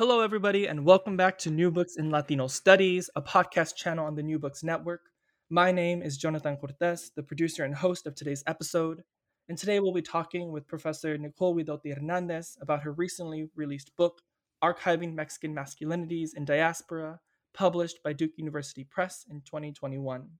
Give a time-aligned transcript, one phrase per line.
[0.00, 4.14] Hello, everybody, and welcome back to New Books in Latino Studies, a podcast channel on
[4.14, 5.02] the New Books Network.
[5.50, 9.02] My name is Jonathan Cortez, the producer and host of today's episode.
[9.50, 14.22] And today we'll be talking with Professor Nicole Guidotti Hernandez about her recently released book,
[14.64, 17.20] Archiving Mexican Masculinities in Diaspora,
[17.52, 20.30] published by Duke University Press in 2021.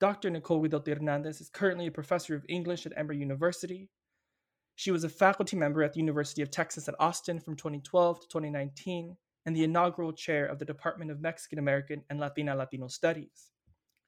[0.00, 0.28] Dr.
[0.28, 3.88] Nicole Guidotti Hernandez is currently a professor of English at Emory University
[4.80, 8.28] she was a faculty member at the University of Texas at Austin from 2012 to
[8.28, 9.14] 2019
[9.44, 13.50] and the inaugural chair of the Department of Mexican American and Latina Latino Studies.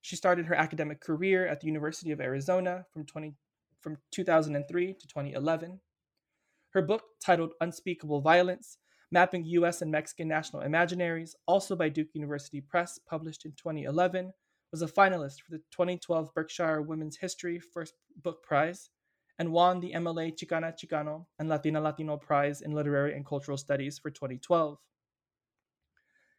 [0.01, 3.35] She started her academic career at the University of Arizona from, 20,
[3.83, 5.79] from 2003 to 2011.
[6.71, 8.79] Her book, titled Unspeakable Violence
[9.11, 9.83] Mapping U.S.
[9.83, 14.33] and Mexican National Imaginaries, also by Duke University Press, published in 2011,
[14.71, 17.93] was a finalist for the 2012 Berkshire Women's History First
[18.23, 18.89] Book Prize
[19.39, 23.99] and won the MLA Chicana Chicano and Latina Latino Prize in Literary and Cultural Studies
[23.99, 24.79] for 2012.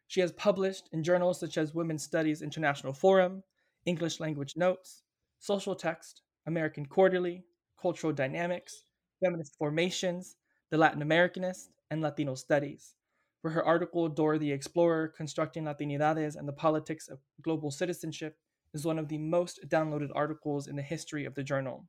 [0.06, 3.42] She has published in journals such as Women's Studies International Forum,
[3.84, 5.02] English Language Notes,
[5.38, 7.44] Social Text, American Quarterly,
[7.80, 8.84] Cultural Dynamics,
[9.22, 10.36] Feminist Formations,
[10.70, 12.94] The Latin Americanist, and Latino Studies,
[13.42, 18.38] where her article Dora the Explorer Constructing Latinidades and the Politics of Global Citizenship
[18.72, 21.86] is one of the most downloaded articles in the history of the journal.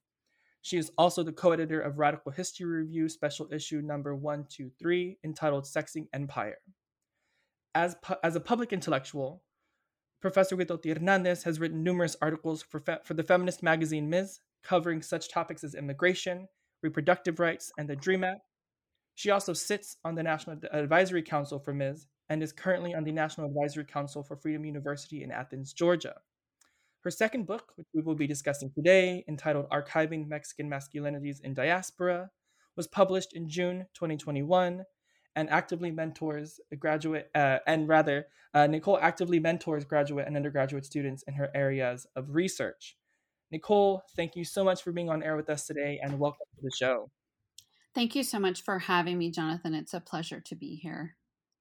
[0.65, 5.65] She is also the co editor of Radical History Review special issue number 123 entitled
[5.65, 6.57] Sexing Empire.
[7.75, 9.43] As, pu- as a public intellectual,
[10.23, 15.03] Professor Guidotti Hernandez has written numerous articles for, fe- for the feminist magazine Ms., covering
[15.03, 16.47] such topics as immigration,
[16.81, 18.41] reproductive rights, and the DREAM Act.
[19.13, 22.07] She also sits on the National Advisory Council for Ms.
[22.29, 26.15] and is currently on the National Advisory Council for Freedom University in Athens, Georgia.
[27.05, 32.31] Her second book, which we will be discussing today, entitled Archiving Mexican Masculinities in Diaspora,
[32.75, 34.83] was published in June 2021
[35.35, 40.83] and actively mentors a graduate, uh, and rather, uh, Nicole actively mentors graduate and undergraduate
[40.83, 42.97] students in her areas of research.
[43.51, 46.61] Nicole, thank you so much for being on air with us today and welcome to
[46.63, 47.11] the show.
[47.93, 49.75] Thank you so much for having me, Jonathan.
[49.75, 51.17] It's a pleasure to be here.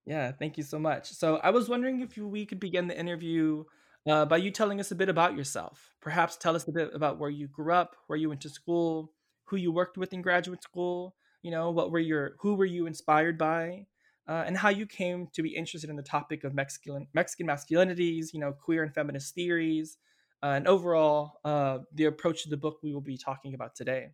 [0.06, 1.10] Yeah, thank you so much.
[1.10, 3.64] So, I was wondering if we could begin the interview
[4.06, 5.94] uh, by you telling us a bit about yourself.
[6.00, 9.12] Perhaps tell us a bit about where you grew up, where you went to school,
[9.44, 11.14] who you worked with in graduate school.
[11.42, 13.86] You know, what were your who were you inspired by,
[14.28, 18.32] uh, and how you came to be interested in the topic of Mexican Mexican masculinities.
[18.32, 19.98] You know, queer and feminist theories,
[20.42, 24.08] uh, and overall uh, the approach to the book we will be talking about today.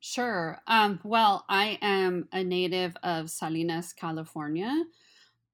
[0.00, 0.58] Sure.
[0.68, 4.72] Um, well, I am a native of Salinas, California.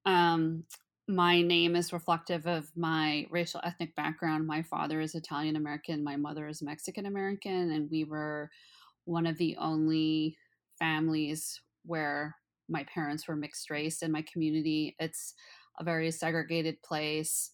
[0.05, 0.65] Um,
[1.07, 4.47] my name is reflective of my racial ethnic background.
[4.47, 8.49] My father is Italian American, my mother is Mexican American, and we were
[9.05, 10.35] one of the only
[10.79, 12.35] families where
[12.67, 14.95] my parents were mixed race in my community.
[14.99, 15.35] It's
[15.79, 17.51] a very segregated place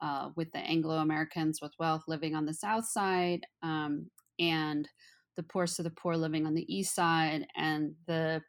[0.00, 4.08] uh, with the Anglo Americans with wealth living on the south side um,
[4.38, 4.88] and
[5.36, 8.40] the poorest of the poor living on the east side and the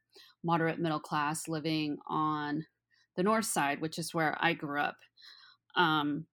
[0.43, 2.63] moderate middle class living on
[3.15, 4.97] the north side, which is where I grew up.
[5.75, 6.25] Um,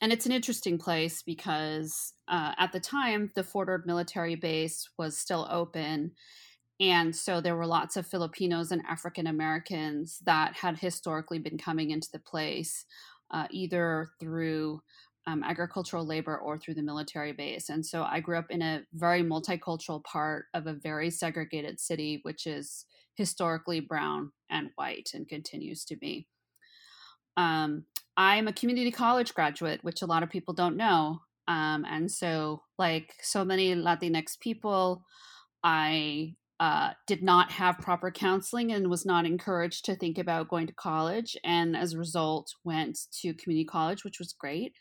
[0.00, 4.88] and it's an interesting place because uh, at the time, the Fort Ord military base
[4.98, 6.12] was still open.
[6.80, 11.90] And so there were lots of Filipinos and African Americans that had historically been coming
[11.90, 12.86] into the place,
[13.30, 14.80] uh, either through
[15.26, 17.68] um, agricultural labor or through the military base.
[17.68, 22.20] And so I grew up in a very multicultural part of a very segregated city,
[22.22, 26.26] which is historically brown and white and continues to be.
[27.36, 27.84] Um,
[28.16, 31.20] I'm a community college graduate, which a lot of people don't know.
[31.48, 35.04] Um, and so, like so many Latinx people,
[35.64, 40.66] I uh, did not have proper counseling and was not encouraged to think about going
[40.66, 44.74] to college and as a result went to community college which was great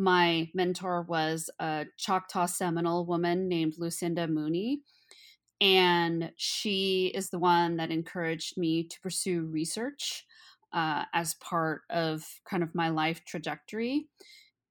[0.00, 4.80] my mentor was a choctaw seminole woman named lucinda mooney
[5.60, 10.24] and she is the one that encouraged me to pursue research
[10.72, 14.06] uh, as part of kind of my life trajectory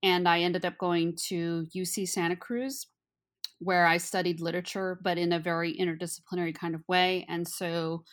[0.03, 2.87] and i ended up going to uc santa cruz
[3.59, 7.25] where I studied literature, but in a very interdisciplinary kind of way.
[7.29, 8.03] And so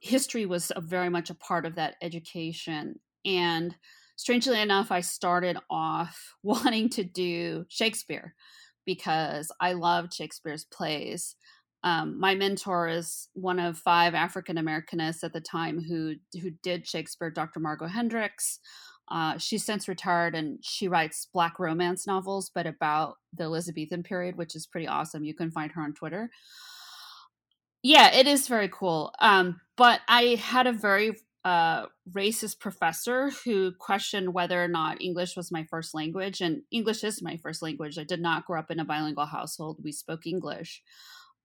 [0.00, 2.96] history was very much a part of that education.
[3.24, 3.74] And
[4.22, 8.34] strangely enough, I started off wanting to do Shakespeare
[8.86, 11.34] because I loved Shakespeare's plays.
[11.84, 16.86] Um, my mentor is one of five African Americanists at the time who who did
[16.86, 17.58] Shakespeare, Dr.
[17.58, 18.60] Margo Hendricks.
[19.10, 24.36] Uh, she's since retired and she writes black romance novels, but about the Elizabethan period,
[24.36, 25.24] which is pretty awesome.
[25.24, 26.30] You can find her on Twitter.
[27.82, 29.12] Yeah, it is very cool.
[29.18, 35.36] Um, but I had a very uh, racist professor who questioned whether or not English
[35.36, 36.40] was my first language.
[36.40, 37.98] And English is my first language.
[37.98, 39.80] I did not grow up in a bilingual household.
[39.82, 40.82] We spoke English.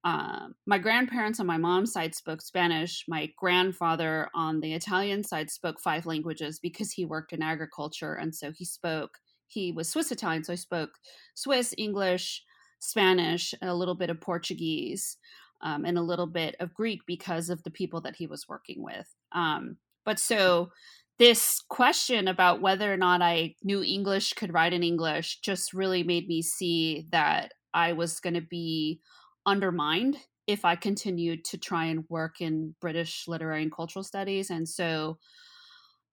[0.04, 3.06] Um, my grandparents on my mom's side spoke Spanish.
[3.08, 8.14] My grandfather on the Italian side spoke five languages because he worked in agriculture.
[8.14, 9.18] And so he spoke,
[9.48, 10.44] he was Swiss Italian.
[10.44, 10.92] So he spoke
[11.34, 12.44] Swiss, English,
[12.80, 15.18] Spanish, a little bit of Portuguese,
[15.62, 18.84] um, and a little bit of Greek because of the people that he was working
[18.84, 19.08] with.
[19.32, 20.72] Um, but so
[21.20, 26.02] this question about whether or not I knew English, could write in English, just really
[26.02, 29.02] made me see that I was going to be
[29.46, 30.16] undermined
[30.48, 34.50] if I continued to try and work in British literary and cultural studies.
[34.50, 35.18] And so,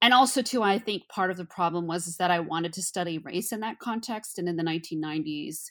[0.02, 2.82] and also too, I think part of the problem was is that I wanted to
[2.82, 4.40] study race in that context.
[4.40, 5.66] And in the 1990s,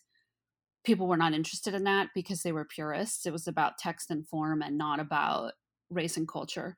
[0.86, 3.26] people were not interested in that because they were purists.
[3.26, 5.52] It was about text and form and not about
[5.90, 6.78] race and culture.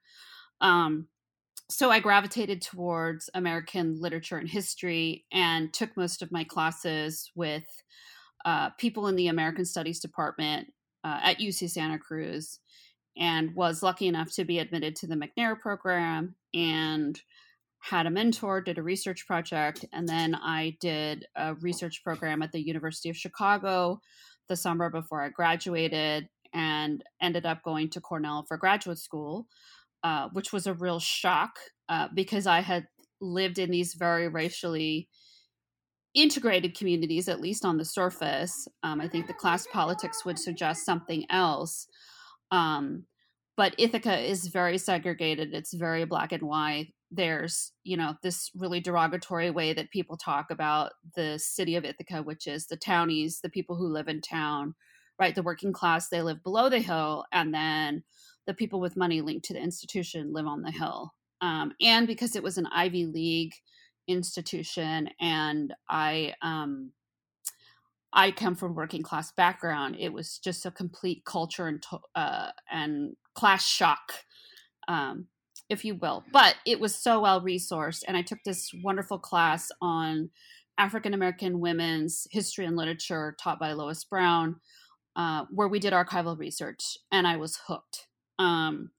[0.59, 1.07] Um,
[1.69, 7.65] so I gravitated towards American literature and history and took most of my classes with
[8.45, 10.67] uh, people in the American Studies department
[11.03, 12.59] uh, at UC Santa Cruz
[13.17, 17.19] and was lucky enough to be admitted to the McNair program and
[17.79, 22.51] had a mentor, did a research project, and then I did a research program at
[22.51, 24.01] the University of Chicago
[24.49, 29.47] the summer before I graduated and ended up going to Cornell for graduate school,
[30.05, 31.57] uh, which was a real shock
[31.89, 32.85] uh, because I had
[33.19, 35.09] lived in these very racially
[36.13, 38.67] integrated communities, at least on the surface.
[38.83, 41.87] Um, I think the class politics would suggest something else.
[42.51, 43.05] Um,
[43.57, 45.55] but Ithaca is very segregated.
[45.55, 46.93] It's very black and white.
[47.09, 52.21] There's, you know, this really derogatory way that people talk about the city of Ithaca,
[52.21, 54.75] which is the townies, the people who live in town,
[55.19, 55.33] right?
[55.33, 57.25] The working class, they live below the hill.
[57.31, 58.03] And then
[58.47, 61.13] the people with money linked to the institution live on the hill.
[61.41, 63.53] Um, and because it was an Ivy League
[64.07, 66.91] institution and i um
[68.13, 71.83] i come from working class background it was just a complete culture and
[72.15, 74.13] uh and class shock
[74.87, 75.27] um
[75.69, 79.71] if you will but it was so well resourced and i took this wonderful class
[79.81, 80.29] on
[80.77, 84.57] african american women's history and literature taught by lois brown
[85.15, 88.07] uh, where we did archival research and i was hooked
[88.39, 88.89] um,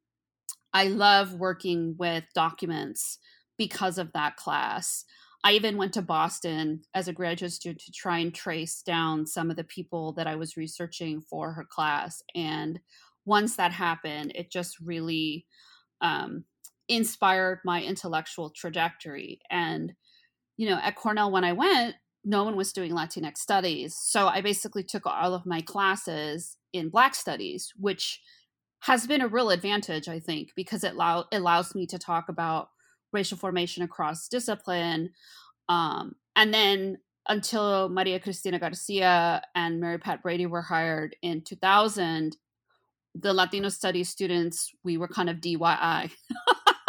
[0.72, 3.18] i love working with documents
[3.56, 5.04] because of that class.
[5.44, 9.50] I even went to Boston as a graduate student to try and trace down some
[9.50, 12.22] of the people that I was researching for her class.
[12.34, 12.80] And
[13.24, 15.46] once that happened, it just really
[16.00, 16.44] um,
[16.88, 19.40] inspired my intellectual trajectory.
[19.50, 19.92] And,
[20.56, 23.96] you know, at Cornell, when I went, no one was doing Latinx studies.
[23.96, 28.20] So I basically took all of my classes in Black studies, which
[28.86, 32.68] has been a real advantage, I think, because it allow- allows me to talk about
[33.12, 35.10] racial formation across discipline.
[35.68, 42.36] Um, and then until Maria Cristina Garcia and Mary Pat Brady were hired in 2000,
[43.16, 46.12] the Latino studies students, we were kind of DIY.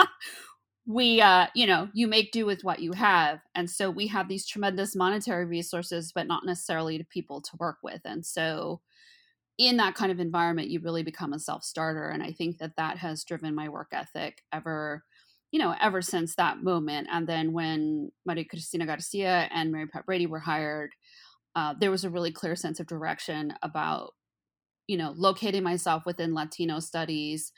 [0.85, 3.39] we, uh, you know, you make do with what you have.
[3.55, 7.77] And so we have these tremendous monetary resources, but not necessarily to people to work
[7.81, 8.01] with.
[8.05, 8.81] And so
[9.57, 12.09] in that kind of environment, you really become a self starter.
[12.09, 15.03] And I think that that has driven my work ethic ever
[15.51, 17.07] you know, ever since that moment.
[17.11, 20.91] And then when Maria Cristina Garcia and Mary Pat Brady were hired,
[21.55, 24.13] uh, there was a really clear sense of direction about,
[24.87, 27.51] you know, locating myself within Latino studies.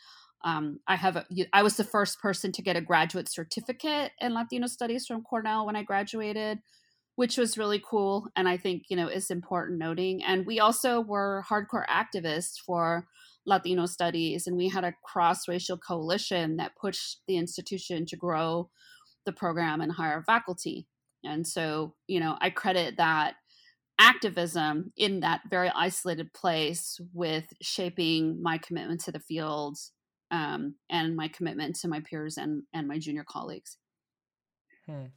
[0.46, 4.34] Um, I have, a, I was the first person to get a graduate certificate in
[4.34, 6.60] Latino studies from Cornell when I graduated,
[7.20, 8.28] which was really cool.
[8.38, 10.24] And I think, you know, it's important noting.
[10.24, 13.08] And we also were hardcore activists for
[13.46, 18.70] Latino studies, and we had a cross racial coalition that pushed the institution to grow
[19.26, 20.88] the program and hire faculty.
[21.26, 23.34] And so, you know, I credit that
[24.00, 29.78] activism in that very isolated place with shaping my commitment to the field
[30.32, 33.76] um, and my commitment to my peers and, and my junior colleagues.
[34.86, 35.08] Hmm.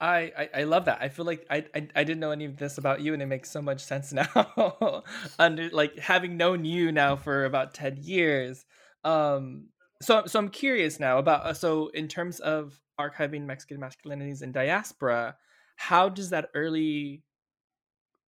[0.00, 0.98] I, I, love that.
[1.02, 3.26] I feel like I, I I didn't know any of this about you, and it
[3.26, 5.04] makes so much sense now.
[5.38, 8.64] Under like having known you now for about ten years.
[9.04, 9.68] Um,
[10.00, 14.52] so so I'm curious now about uh, so in terms of archiving Mexican masculinities in
[14.52, 15.36] diaspora,
[15.76, 17.22] how does that early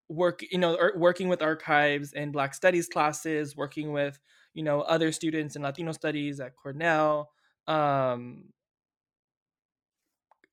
[0.08, 4.18] work you know working with archives and Black Studies classes, working with
[4.54, 7.30] you know other students in Latino Studies at Cornell.
[7.66, 8.44] Um,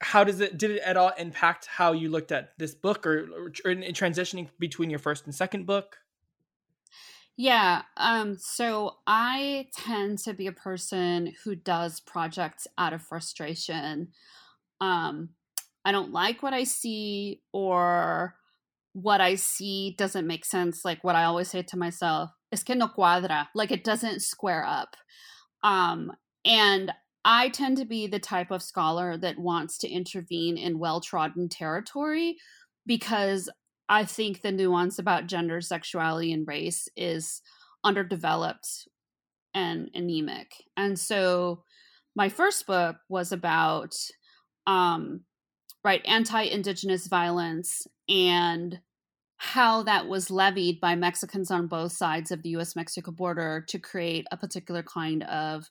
[0.02, 3.28] how does it did it at all impact how you looked at this book or,
[3.66, 5.98] or, in, in transitioning between your first and second book?
[7.36, 14.10] Yeah um so i tend to be a person who does projects out of frustration.
[14.80, 15.30] Um
[15.84, 18.36] i don't like what i see or
[18.94, 22.76] what i see doesn't make sense like what i always say to myself es que
[22.76, 24.96] no cuadra like it doesn't square up.
[25.62, 26.14] Um
[26.46, 26.92] and
[27.26, 31.50] I tend to be the type of scholar that wants to intervene in well trodden
[31.50, 32.38] territory
[32.86, 33.50] because
[33.90, 37.42] I think the nuance about gender, sexuality, and race is
[37.84, 38.88] underdeveloped
[39.54, 40.52] and anemic.
[40.78, 41.64] And so
[42.16, 43.96] my first book was about
[44.68, 45.22] um,
[45.84, 48.80] right anti-indigenous violence and
[49.38, 53.80] how that was levied by Mexicans on both sides of the US Mexico border to
[53.80, 55.70] create a particular kind of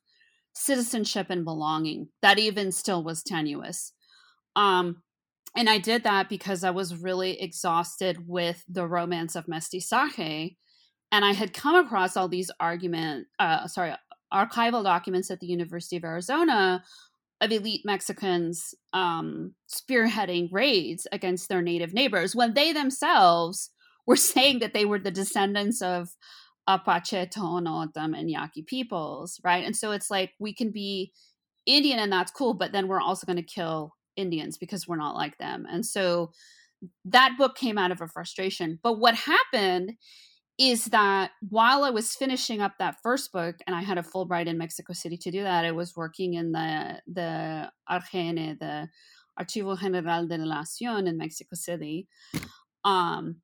[0.59, 3.93] citizenship and belonging that even still was tenuous.
[4.57, 5.03] Um
[5.57, 10.57] and i did that because i was really exhausted with the romance of mestizaje
[11.12, 13.95] and i had come across all these argument uh sorry
[14.33, 16.83] archival documents at the university of arizona
[17.41, 23.71] of elite mexicans um spearheading raids against their native neighbors when they themselves
[24.07, 26.11] were saying that they were the descendants of
[26.68, 29.64] Apache, O'odham, and Yaqui peoples, right?
[29.64, 31.12] And so it's like we can be
[31.66, 35.16] Indian and that's cool, but then we're also going to kill Indians because we're not
[35.16, 35.66] like them.
[35.68, 36.30] And so
[37.06, 38.78] that book came out of a frustration.
[38.82, 39.94] But what happened
[40.58, 44.46] is that while I was finishing up that first book, and I had a Fulbright
[44.46, 48.88] in Mexico City to do that, I was working in the the ARGN, the
[49.40, 52.08] Archivo General de la Nación in Mexico City.
[52.84, 53.37] Um,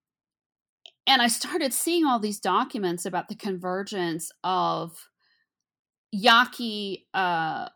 [1.06, 5.08] and I started seeing all these documents about the convergence of
[6.12, 7.68] Yaqui uh,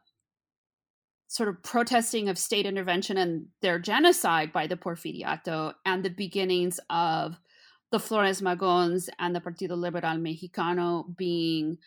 [1.28, 6.80] sort of protesting of state intervention and their genocide by the Porfiriato and the beginnings
[6.88, 7.36] of
[7.90, 11.78] the Flores Magons and the Partido Liberal Mexicano being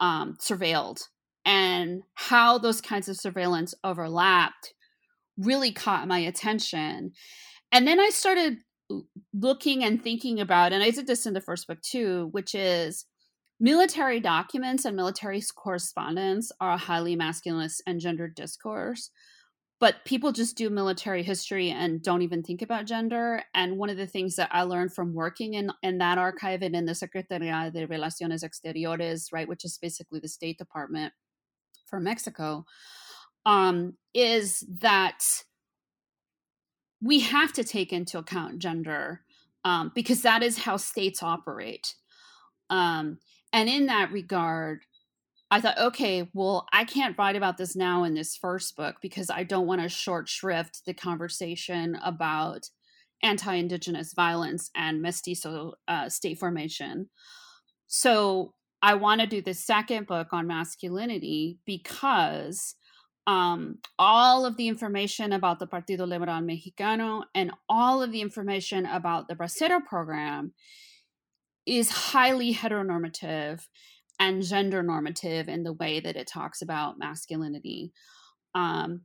[0.00, 1.02] um, surveilled
[1.44, 4.74] and how those kinds of surveillance overlapped
[5.36, 7.12] really caught my attention.
[7.72, 8.58] And then I started
[9.32, 13.06] looking and thinking about, and I did this in the first book too, which is
[13.60, 19.10] military documents and military correspondence are a highly masculinist and gendered discourse.
[19.80, 23.42] But people just do military history and don't even think about gender.
[23.54, 26.76] And one of the things that I learned from working in, in that archive and
[26.76, 31.12] in the Secretaría de Relaciones Exteriores, right, which is basically the State Department
[31.86, 32.64] for Mexico,
[33.44, 35.22] um, is that
[37.04, 39.20] we have to take into account gender
[39.64, 41.94] um, because that is how states operate.
[42.70, 43.18] Um,
[43.52, 44.80] and in that regard,
[45.50, 49.28] I thought, okay, well, I can't write about this now in this first book because
[49.28, 52.70] I don't want to short shrift the conversation about
[53.22, 57.10] anti Indigenous violence and mestizo uh, state formation.
[57.86, 62.74] So I want to do the second book on masculinity because
[63.26, 68.84] um, all of the information about the Partido Liberal Mexicano and all of the information
[68.86, 70.52] about the Bracero program
[71.66, 73.66] is highly heteronormative
[74.20, 77.92] and gender normative in the way that it talks about masculinity.
[78.54, 79.02] Um,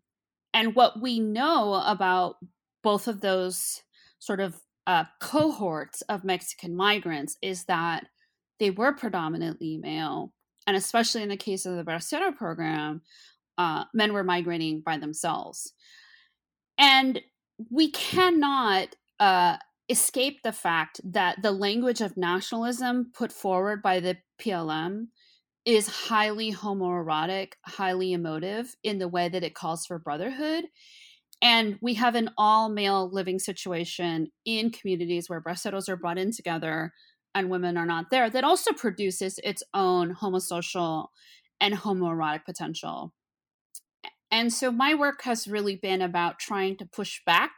[0.54, 2.36] and what we know about
[2.84, 3.82] both of those
[4.20, 8.08] sort of uh, cohorts of Mexican migrants is that
[8.60, 10.34] they were predominantly male.
[10.68, 13.02] And especially in the case of the Bracero program,
[13.60, 15.74] uh, men were migrating by themselves.
[16.80, 17.22] And
[17.70, 19.58] we cannot uh,
[19.90, 25.08] escape the fact that the language of nationalism put forward by the PLM
[25.66, 30.64] is highly homoerotic, highly emotive in the way that it calls for brotherhood.
[31.42, 36.32] And we have an all male living situation in communities where braceros are brought in
[36.32, 36.94] together
[37.36, 41.08] and women are not there that also produces its own homosocial
[41.60, 43.14] and homoerotic potential.
[44.32, 47.52] And so my work has really been about trying to push back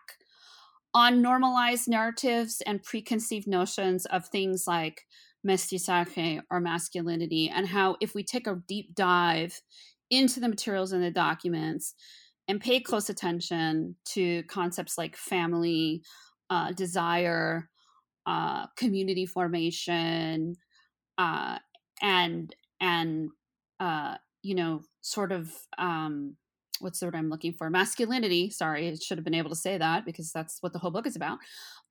[0.93, 5.05] on normalized narratives and preconceived notions of things like
[5.47, 9.61] mestizaje or masculinity, and how if we take a deep dive
[10.09, 11.93] into the materials and the documents
[12.47, 16.03] and pay close attention to concepts like family,
[16.49, 17.69] uh, desire,
[18.25, 20.55] uh, community formation,
[21.17, 21.57] uh,
[22.01, 23.29] and and
[23.79, 26.35] uh, you know, sort of um,
[26.81, 27.69] what's the word I'm looking for?
[27.69, 28.49] Masculinity.
[28.49, 31.07] Sorry, I should have been able to say that because that's what the whole book
[31.07, 31.39] is about.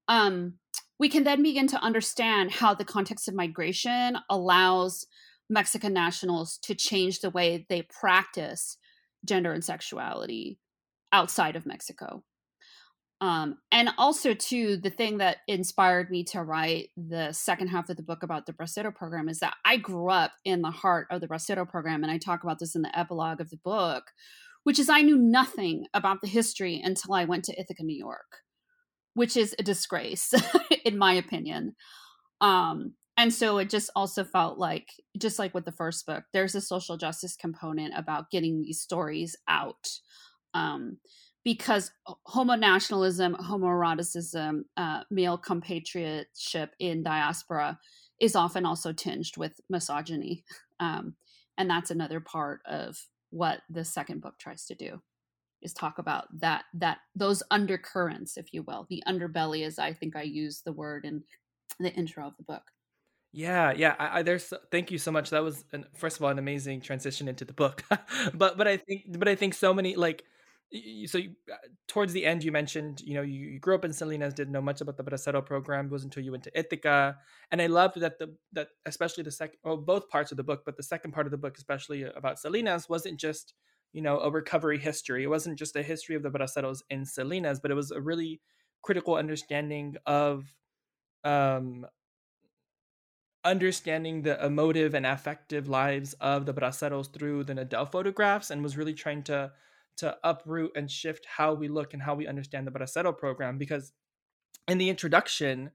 [0.09, 0.55] Um,
[0.99, 5.07] we can then begin to understand how the context of migration allows
[5.49, 8.77] Mexican nationals to change the way they practice
[9.25, 10.59] gender and sexuality
[11.13, 12.23] outside of Mexico.
[13.23, 17.97] Um, and also, too, the thing that inspired me to write the second half of
[17.97, 21.21] the book about the Bracero program is that I grew up in the heart of
[21.21, 24.05] the Bracero program, and I talk about this in the epilogue of the book,
[24.65, 28.43] which is I knew nothing about the history until I went to Ithaca, New York,
[29.15, 30.33] which is a disgrace,
[30.85, 31.75] in my opinion.
[32.41, 34.89] Um, and so it just also felt like,
[35.19, 39.37] just like with the first book, there's a social justice component about getting these stories
[39.47, 39.89] out.
[40.55, 40.99] Um,
[41.45, 41.91] because
[42.27, 47.79] homo nationalism, homoeroticism, uh, male compatriotship in diaspora
[48.21, 50.45] is often also tinged with misogyny.
[50.81, 51.15] Um,
[51.57, 52.99] and that's another part of
[53.31, 55.01] what the second book tries to do
[55.63, 58.87] is talk about that that those undercurrents if you will.
[58.89, 61.23] The underbelly as i think i use the word in
[61.79, 62.63] the intro of the book.
[63.33, 65.31] Yeah yeah I, I, there's thank you so much.
[65.31, 67.85] That was an, first of all an amazing transition into the book.
[68.35, 70.25] But but i think but i think so many like
[71.07, 71.57] so you, uh,
[71.89, 74.61] towards the end you mentioned you know you, you, grew up in salinas didn't know
[74.61, 77.17] much about the bracero program it wasn't until you went to ithaca
[77.51, 80.63] and i loved that the that especially the second well both parts of the book
[80.65, 83.55] but the second part of the book especially about salinas wasn't just
[83.93, 85.25] you know a recovery history.
[85.25, 88.41] It wasn't just a history of the braceros in salinas but it was a really
[88.83, 90.55] critical understanding of
[91.25, 91.87] um
[93.45, 98.77] understanding the emotive and affective lives of the braceros through the nadel photographs and was
[98.77, 99.51] really trying to
[99.99, 103.93] to uproot and shift how we look and how we understand the Bracero program because
[104.69, 105.71] in the introduction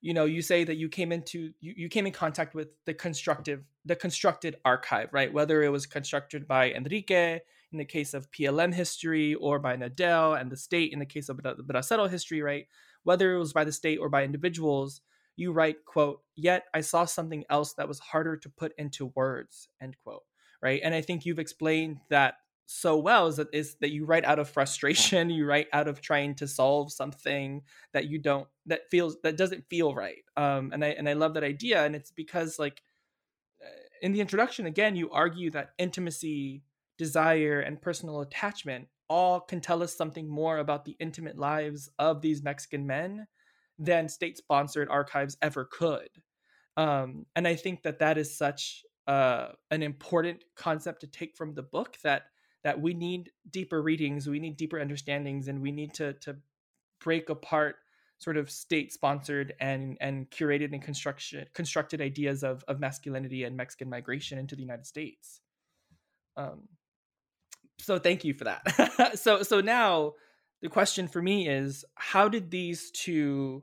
[0.00, 2.94] you know you say that you came into you, you came in contact with the
[2.94, 5.32] constructive the constructed archive right?
[5.32, 7.40] Whether it was constructed by enrique
[7.72, 11.28] in the case of plm history or by nadel and the state in the case
[11.28, 12.66] of bracero history right?
[13.02, 15.00] Whether it was by the state or by individuals
[15.36, 19.68] you write quote yet i saw something else that was harder to put into words
[19.80, 20.22] end quote
[20.62, 20.80] right?
[20.82, 22.34] And i think you've explained that
[22.72, 26.00] so well is that is that you write out of frustration you write out of
[26.00, 30.84] trying to solve something that you don't that feels that doesn't feel right um and
[30.84, 32.80] i and i love that idea and it's because like
[33.60, 33.68] uh,
[34.02, 36.62] in the introduction again you argue that intimacy
[36.96, 42.20] desire and personal attachment all can tell us something more about the intimate lives of
[42.20, 43.26] these mexican men
[43.80, 46.08] than state sponsored archives ever could
[46.76, 51.52] um and i think that that is such uh, an important concept to take from
[51.54, 52.26] the book that
[52.64, 56.36] that we need deeper readings, we need deeper understandings, and we need to to
[57.00, 57.76] break apart
[58.18, 63.56] sort of state sponsored and and curated and construction constructed ideas of of masculinity and
[63.56, 65.40] Mexican migration into the United States.
[66.36, 66.68] Um,
[67.78, 69.12] so thank you for that.
[69.18, 70.14] so so now
[70.62, 73.62] the question for me is how did these two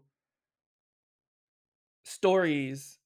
[2.04, 2.97] stories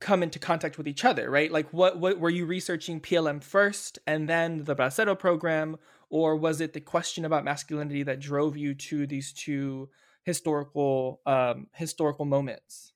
[0.00, 1.52] come into contact with each other, right?
[1.52, 5.76] Like what what were you researching PLM first and then the Bracero program
[6.08, 9.90] or was it the question about masculinity that drove you to these two
[10.24, 12.92] historical um historical moments?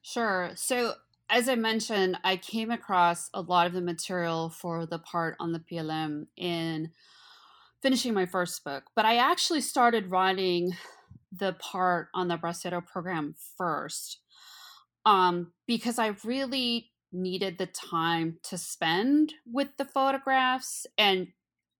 [0.00, 0.52] Sure.
[0.54, 0.94] So
[1.28, 5.52] as I mentioned, I came across a lot of the material for the part on
[5.52, 6.90] the PLM in
[7.80, 10.76] finishing my first book, but I actually started writing
[11.32, 14.21] the part on the Bracero program first
[15.04, 20.86] um, because I really needed the time to spend with the photographs.
[20.96, 21.28] And,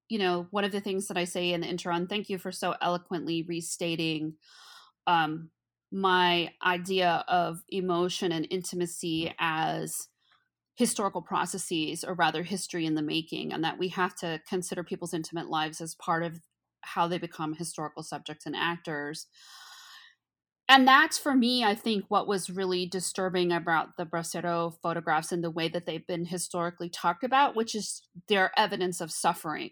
[0.09, 2.39] you know, one of the things that I say in the intro, and thank you
[2.39, 4.35] for so eloquently restating
[5.07, 5.51] um,
[5.91, 10.09] my idea of emotion and intimacy as
[10.75, 15.15] historical processes, or rather history in the making, and that we have to consider people's
[15.15, 16.41] intimate lives as part of
[16.81, 19.27] how they become historical subjects and actors
[20.73, 25.45] and that's for me i think what was really disturbing about the bracero photographs and
[25.45, 29.71] the way that they've been historically talked about which is their evidence of suffering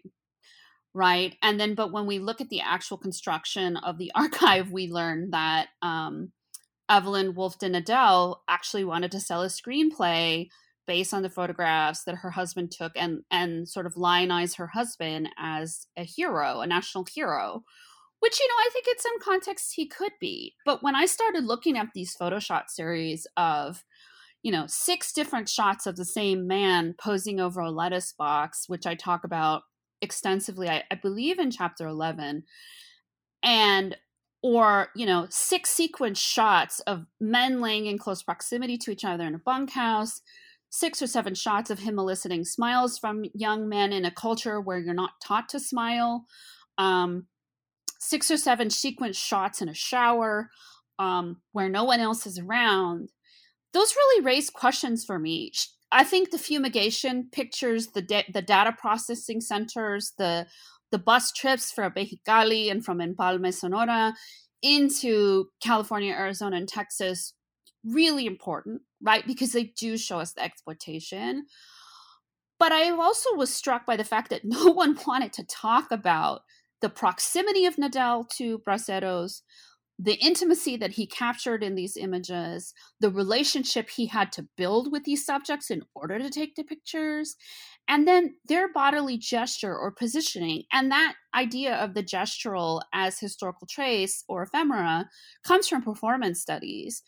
[0.93, 4.87] right and then but when we look at the actual construction of the archive we
[4.87, 6.31] learn that um,
[6.89, 10.49] Evelyn Woolfton Nadel actually wanted to sell a screenplay
[10.85, 15.29] based on the photographs that her husband took and and sort of lionize her husband
[15.39, 17.63] as a hero, a national hero.
[18.21, 20.55] Which, you know, I think in some contexts he could be.
[20.65, 23.83] But when I started looking at these Photoshop series of,
[24.43, 28.85] you know, six different shots of the same man posing over a lettuce box, which
[28.85, 29.63] I talk about
[30.01, 32.43] extensively, I, I believe in chapter 11,
[33.43, 33.97] and
[34.43, 39.25] or you know six sequence shots of men laying in close proximity to each other
[39.25, 40.21] in a bunkhouse
[40.71, 44.79] six or seven shots of him eliciting smiles from young men in a culture where
[44.79, 46.25] you're not taught to smile
[46.77, 47.27] um,
[48.01, 50.49] six or seven sequence shots in a shower
[50.97, 53.09] um, where no one else is around
[53.73, 55.51] those really raise questions for me
[55.91, 60.47] i think the fumigation pictures the, da- the data processing centers the
[60.91, 64.13] the bus trips from Mexicali and from Empalme, Sonora
[64.61, 67.33] into California, Arizona, and Texas
[67.83, 69.25] really important, right?
[69.25, 71.45] Because they do show us the exploitation.
[72.59, 76.41] But I also was struck by the fact that no one wanted to talk about
[76.81, 79.41] the proximity of Nadel to Braceros,
[79.99, 85.03] the intimacy that he captured in these images, the relationship he had to build with
[85.03, 87.35] these subjects in order to take the pictures,
[87.87, 90.63] and then their bodily gesture or positioning.
[90.71, 95.07] And that idea of the gestural as historical trace or ephemera
[95.45, 97.03] comes from performance studies.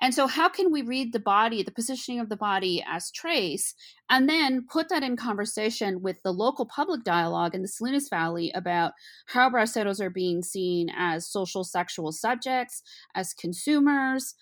[0.00, 3.74] And so, how can we read the body, the positioning of the body as trace,
[4.10, 8.50] and then put that in conversation with the local public dialogue in the Salinas Valley
[8.54, 8.92] about
[9.26, 12.82] how braceros are being seen as social sexual subjects,
[13.14, 14.34] as consumers,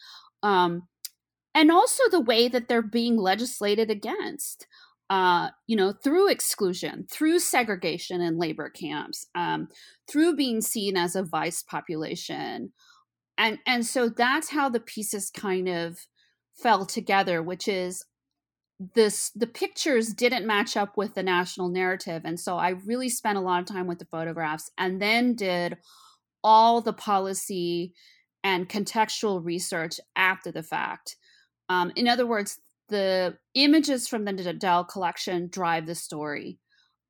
[0.43, 0.89] um,
[1.55, 4.67] and also the way that they're being legislated against?
[5.11, 9.69] Uh, you know, through exclusion, through segregation in labor camps, um,
[10.09, 12.73] through being seen as a vice population.
[13.43, 16.07] And, and so that's how the pieces kind of
[16.55, 18.05] fell together, which is
[18.95, 23.39] this the pictures didn't match up with the national narrative and so i really spent
[23.39, 25.77] a lot of time with the photographs and then did
[26.43, 27.93] all the policy
[28.43, 31.15] and contextual research after the fact
[31.69, 32.59] um, in other words
[32.93, 36.59] the images from the Nadel collection drive the story,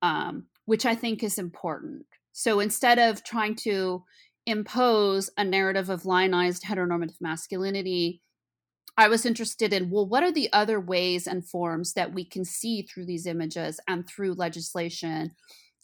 [0.01, 2.07] um, which I think is important.
[2.33, 4.05] So instead of trying to
[4.47, 8.23] impose a narrative of lionized heteronormative masculinity,
[8.97, 12.45] I was interested in well, what are the other ways and forms that we can
[12.45, 15.33] see through these images and through legislation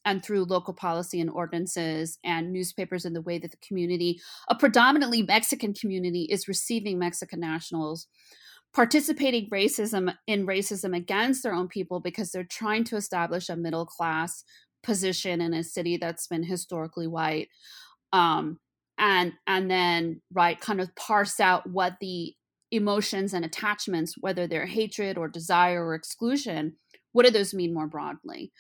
[0.05, 4.55] and through local policy and ordinances and newspapers and the way that the community, a
[4.55, 8.07] predominantly Mexican community, is receiving Mexican nationals
[8.75, 13.87] participating racism in racism against their own people because they're trying to establish a middle
[13.87, 14.45] class
[14.83, 17.49] position in a city that's been historically white
[18.13, 18.59] um,
[18.99, 22.35] and and then right kind of parse out what the
[22.71, 26.77] emotions and attachments whether they're hatred or desire or exclusion
[27.13, 28.53] what do those mean more broadly?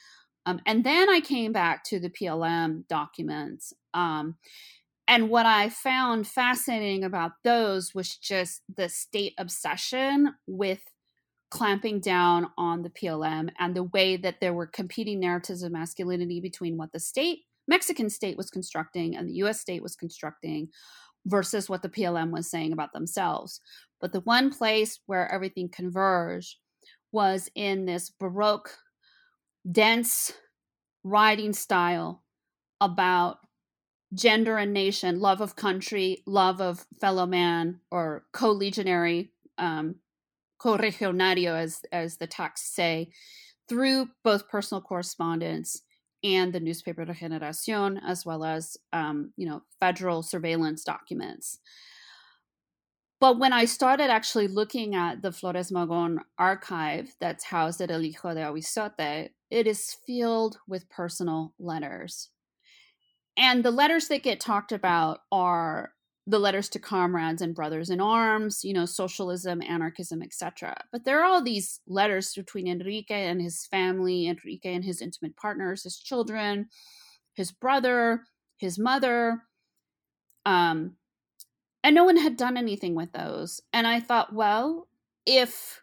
[0.47, 4.37] Um, and then i came back to the plm documents um,
[5.09, 10.83] and what I found fascinating about those was just the state obsession with
[11.51, 16.41] clamping down on the PLM and the way that there were competing narratives of masculinity
[16.41, 20.69] between what the state, Mexican state, was constructing and the US state was constructing
[21.27, 23.61] versus what the PLM was saying about themselves.
[24.01, 26.57] But the one place where everything converged
[27.13, 28.71] was in this Baroque,
[29.71, 30.33] dense
[31.05, 32.23] writing style
[32.81, 33.39] about
[34.15, 39.97] gender and nation, love of country, love of fellow man, or co-legionary, um,
[40.59, 43.11] co-regionario, as as the texts say,
[43.69, 45.83] through both personal correspondence
[46.25, 51.59] and the newspaper Regeneración as well as um, you know federal surveillance documents.
[53.21, 58.03] But when I started actually looking at the Flores Magón archive that's housed at El
[58.03, 62.31] Hijo de Ahuizote, it is filled with personal letters
[63.39, 65.93] and the letters that get talked about are
[66.29, 70.77] the letters to comrades and brothers in arms, you know, socialism, anarchism, etc.
[70.93, 75.37] But there are all these letters between Enrique and his family, Enrique and his intimate
[75.37, 76.69] partners, his children,
[77.33, 78.25] his brother,
[78.59, 79.45] his mother.
[80.45, 80.97] Um,
[81.83, 83.63] and no one had done anything with those.
[83.73, 84.89] And I thought, well,
[85.25, 85.81] if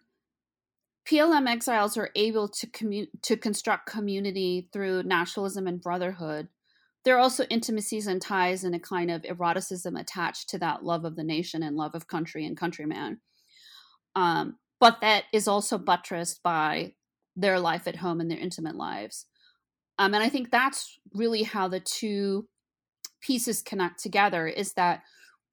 [1.09, 6.49] PLM exiles are able to commu- to construct community through nationalism and brotherhood,
[7.05, 11.05] there are also intimacies and ties and a kind of eroticism attached to that love
[11.05, 13.21] of the nation and love of country and countryman.
[14.15, 16.93] Um, but that is also buttressed by
[17.35, 19.27] their life at home and their intimate lives.
[19.99, 22.47] Um, and I think that's really how the two
[23.21, 25.01] pieces connect together is that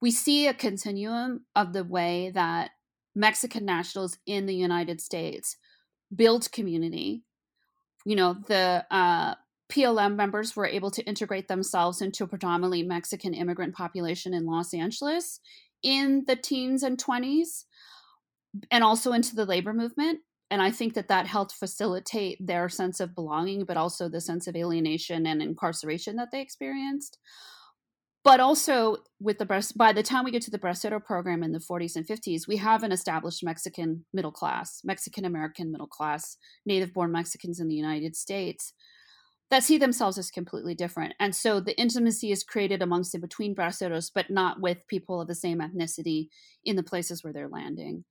[0.01, 2.71] we see a continuum of the way that
[3.15, 5.55] Mexican nationals in the United States
[6.13, 7.23] build community.
[8.05, 9.35] You know, the uh,
[9.73, 14.73] PLM members were able to integrate themselves into a predominantly Mexican immigrant population in Los
[14.73, 15.39] Angeles
[15.81, 17.65] in the teens and 20s,
[18.69, 20.19] and also into the labor movement.
[20.51, 24.45] And I think that that helped facilitate their sense of belonging, but also the sense
[24.47, 27.17] of alienation and incarceration that they experienced
[28.23, 31.51] but also with the breast by the time we get to the bracero program in
[31.51, 36.37] the 40s and 50s we have an established mexican middle class mexican american middle class
[36.65, 38.73] native born mexicans in the united states
[39.53, 41.13] that see themselves as completely different.
[41.19, 45.27] And so the intimacy is created amongst and between braceros but not with people of
[45.27, 46.29] the same ethnicity
[46.65, 48.03] in the places where they're landing.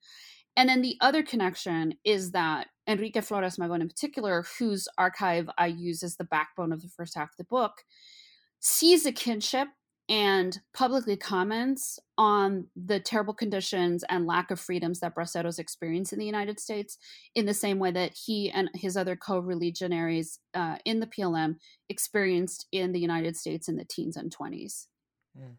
[0.57, 5.67] And then the other connection is that enrique flores magon in particular whose archive i
[5.67, 7.73] use as the backbone of the first half of the book
[8.59, 9.69] sees a kinship
[10.09, 16.19] and publicly comments on the terrible conditions and lack of freedoms that braceros experience in
[16.19, 16.99] the United States,
[17.35, 21.57] in the same way that he and his other co-religionaries uh, in the PLM
[21.89, 24.87] experienced in the United States in the teens and 20s.
[25.39, 25.57] Mm.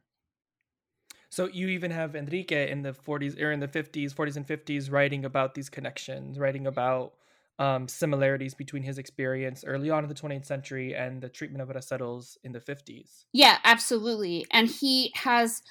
[1.29, 4.91] So you even have Enrique in the 40s or in the 50s, 40s and 50s
[4.91, 7.13] writing about these connections, writing about
[7.59, 11.69] um, similarities between his experience early on in the 20th century and the treatment of
[11.69, 13.25] braceros in the 50s.
[13.31, 14.45] Yeah, absolutely.
[14.51, 15.61] And he has,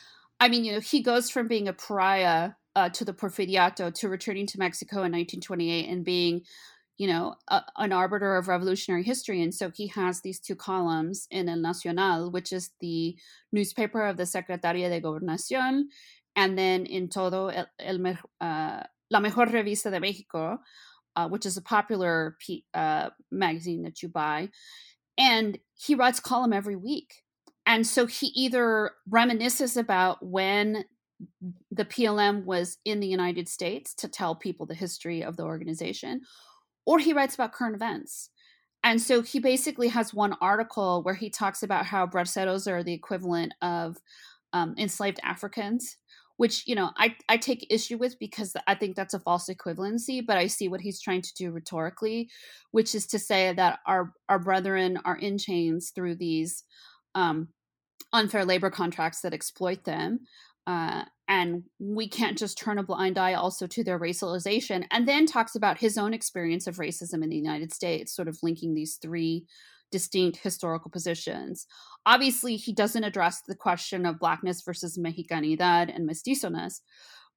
[0.40, 4.08] I mean, you know, he goes from being a pariah uh, to the Porfiriato to
[4.08, 6.42] returning to Mexico in 1928 and being,
[6.96, 9.42] you know, a, an arbiter of revolutionary history.
[9.42, 13.16] And so he has these two columns in El Nacional, which is the
[13.52, 15.84] newspaper of the Secretaría de Gobernación,
[16.34, 18.06] and then in Todo el, el
[18.40, 20.58] uh, La Mejor Revista de México,
[21.16, 24.48] uh, which is a popular P- uh, magazine that you buy.
[25.18, 27.22] And he writes column every week.
[27.66, 30.84] And so he either reminisces about when
[31.70, 36.22] the PLM was in the United States to tell people the history of the organization,
[36.84, 38.30] or he writes about current events.
[38.82, 42.92] And so he basically has one article where he talks about how braceros are the
[42.92, 43.98] equivalent of
[44.52, 45.96] um, enslaved Africans
[46.36, 50.24] which you know I, I take issue with because i think that's a false equivalency
[50.24, 52.28] but i see what he's trying to do rhetorically
[52.70, 56.64] which is to say that our our brethren are in chains through these
[57.14, 57.48] um,
[58.12, 60.20] unfair labor contracts that exploit them
[60.66, 65.26] uh, and we can't just turn a blind eye also to their racialization and then
[65.26, 68.98] talks about his own experience of racism in the united states sort of linking these
[69.00, 69.44] three
[69.92, 71.66] distinct historical positions.
[72.04, 76.80] Obviously, he doesn't address the question of blackness versus mexicanidad and mestizoness,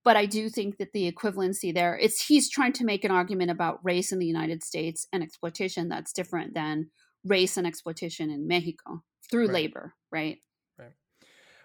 [0.03, 3.51] but I do think that the equivalency there it's he's trying to make an argument
[3.51, 6.89] about race in the United States and exploitation that's different than
[7.25, 9.53] race and exploitation in Mexico through right.
[9.53, 10.37] labor, right?
[10.77, 10.93] Right.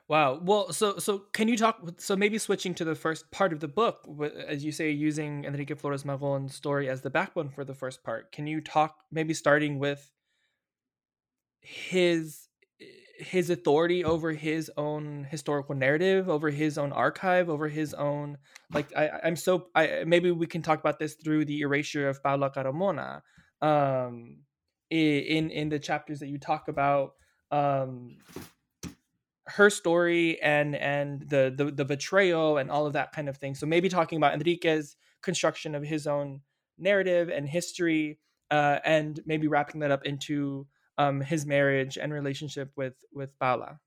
[0.08, 0.40] Wow.
[0.42, 1.78] Well, so so can you talk?
[1.98, 4.08] So maybe switching to the first part of the book,
[4.48, 8.32] as you say, using Enrique Flores Magon's story as the backbone for the first part.
[8.32, 10.10] Can you talk maybe starting with
[11.60, 12.48] his
[13.18, 18.38] his authority over his own historical narrative over his own archive over his own
[18.72, 22.22] like I, i'm so i maybe we can talk about this through the erasure of
[22.22, 23.20] paula carmona
[23.60, 24.38] um
[24.88, 27.12] in in the chapters that you talk about
[27.50, 28.16] um
[29.50, 33.54] her story and and the, the the betrayal and all of that kind of thing.
[33.54, 36.40] So maybe talking about enrique's construction of his own
[36.78, 38.18] narrative and history
[38.50, 40.66] uh and maybe wrapping that up into
[41.00, 43.80] um, his marriage and relationship with with Paula.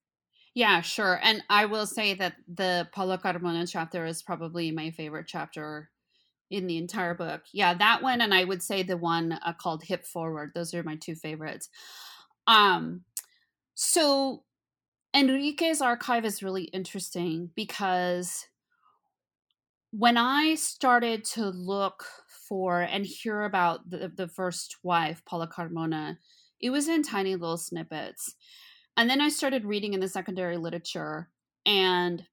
[0.56, 1.20] Yeah, sure.
[1.24, 5.90] And I will say that the Paula Carmona chapter is probably my favorite chapter
[6.50, 7.42] in the entire book.
[7.52, 10.52] Yeah, that one, and I would say the one uh, called Hip Forward.
[10.54, 11.70] Those are my two favorites.
[12.46, 13.02] Um,
[13.74, 14.44] so
[15.16, 18.46] Enrique's archive is really interesting because
[19.92, 22.06] when I started to look
[22.48, 26.18] for and hear about the, the first wife, Paula Carmona,
[26.64, 28.36] it was in tiny little snippets.
[28.96, 31.30] And then I started reading in the secondary literature,
[31.66, 32.24] and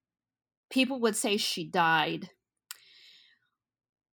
[0.71, 2.31] people would say she died.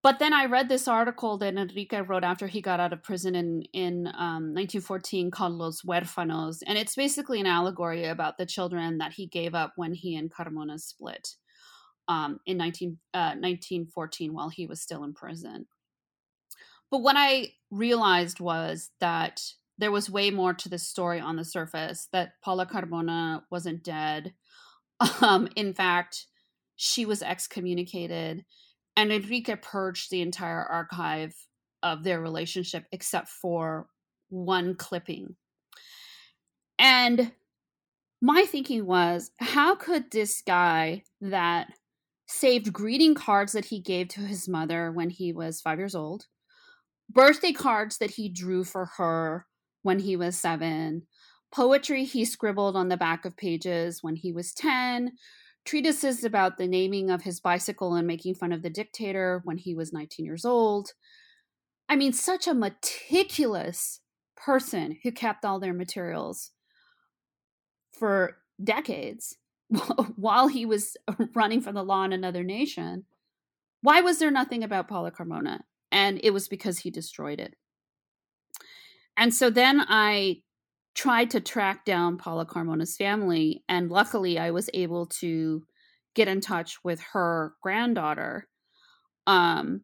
[0.02, 3.36] But then I read this article that Enrique wrote after he got out of prison
[3.36, 6.60] in, in um, 1914 called Los Huérfanos.
[6.66, 10.32] And it's basically an allegory about the children that he gave up when he and
[10.32, 11.36] Carmona split
[12.08, 15.68] um, in 19, uh, 1914 while he was still in prison.
[16.90, 19.42] But what I realized was that
[19.78, 24.34] there was way more to this story on the surface that Paula Carmona wasn't dead.
[25.22, 26.26] Um, in fact,
[26.76, 28.44] she was excommunicated,
[28.96, 31.36] and Enrique purged the entire archive
[31.84, 33.86] of their relationship except for
[34.30, 35.36] one clipping.
[36.80, 37.32] And
[38.22, 41.68] my thinking was how could this guy that
[42.28, 46.26] saved greeting cards that he gave to his mother when he was five years old,
[47.10, 49.46] birthday cards that he drew for her
[49.88, 51.04] when he was seven,
[51.50, 55.14] poetry he scribbled on the back of pages when he was 10,
[55.64, 59.74] treatises about the naming of his bicycle and making fun of the dictator when he
[59.74, 60.92] was 19 years old.
[61.88, 64.02] I mean, such a meticulous
[64.36, 66.52] person who kept all their materials
[67.98, 69.38] for decades
[70.18, 70.98] while he was
[71.34, 73.06] running for the law in another nation.
[73.80, 75.62] Why was there nothing about Paula Carmona?
[75.94, 77.56] And it was because he destroyed it.
[79.18, 80.42] And so then I
[80.96, 85.64] tried to track down Paula Carmona's family, and luckily I was able to
[86.16, 88.48] get in touch with her granddaughter.
[89.26, 89.82] Um,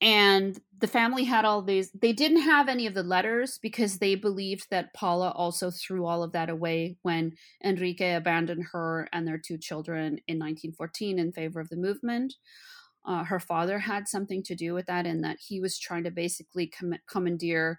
[0.00, 4.14] and the family had all these they didn't have any of the letters because they
[4.14, 9.38] believed that paula also threw all of that away when enrique abandoned her and their
[9.38, 12.34] two children in 1914 in favor of the movement
[13.06, 16.10] uh, her father had something to do with that in that he was trying to
[16.10, 17.78] basically com- commandeer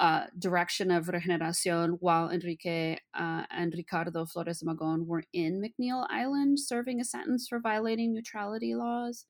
[0.00, 6.58] uh, direction of Regeneración while Enrique uh, and Ricardo Flores Magon were in McNeil Island
[6.58, 9.26] serving a sentence for violating neutrality laws.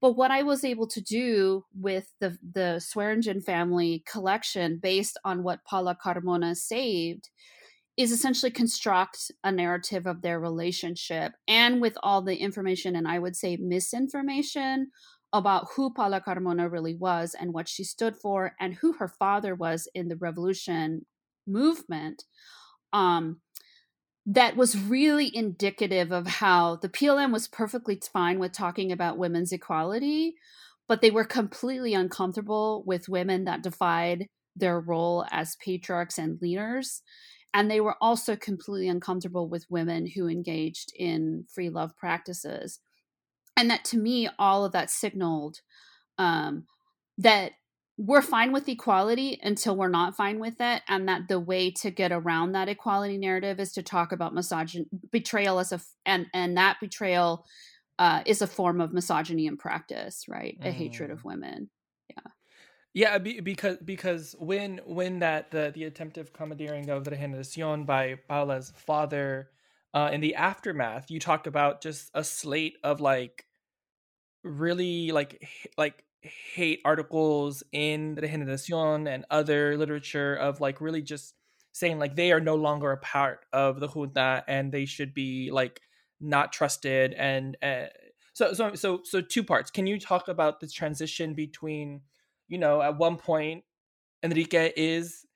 [0.00, 5.42] But what I was able to do with the the Swearingen family collection, based on
[5.42, 7.28] what Paula Carmona saved,
[7.96, 13.18] is essentially construct a narrative of their relationship and with all the information and I
[13.18, 14.90] would say misinformation
[15.32, 19.54] about who Paula Carmona really was and what she stood for and who her father
[19.54, 21.06] was in the revolution
[21.46, 22.24] movement.
[22.92, 23.40] Um,
[24.26, 29.52] that was really indicative of how the PLM was perfectly fine with talking about women's
[29.52, 30.34] equality,
[30.86, 37.02] but they were completely uncomfortable with women that defied their role as patriarchs and leaders.
[37.54, 42.80] And they were also completely uncomfortable with women who engaged in free love practices.
[43.62, 45.60] And that to me, all of that signaled
[46.18, 46.66] um,
[47.18, 47.52] that
[47.96, 51.92] we're fine with equality until we're not fine with it and that the way to
[51.92, 56.56] get around that equality narrative is to talk about misogyny betrayal as a and and
[56.56, 57.46] that betrayal
[58.00, 60.58] uh, is a form of misogyny in practice right?
[60.62, 61.26] A hatred of mm.
[61.26, 61.70] women.
[62.10, 63.12] Yeah.
[63.14, 68.72] Yeah because because when when that the the attempted commandeering of the regeneración by paula's
[68.74, 69.50] father
[69.94, 73.44] uh, in the aftermath you talk about just a slate of like
[74.44, 81.34] really like like hate articles in Regeneración and other literature of like really just
[81.72, 85.50] saying like they are no longer a part of the junta and they should be
[85.50, 85.80] like
[86.20, 87.86] not trusted and uh,
[88.34, 89.70] so so so so two parts.
[89.70, 92.02] Can you talk about the transition between
[92.48, 93.64] you know at one point
[94.22, 95.26] enrique is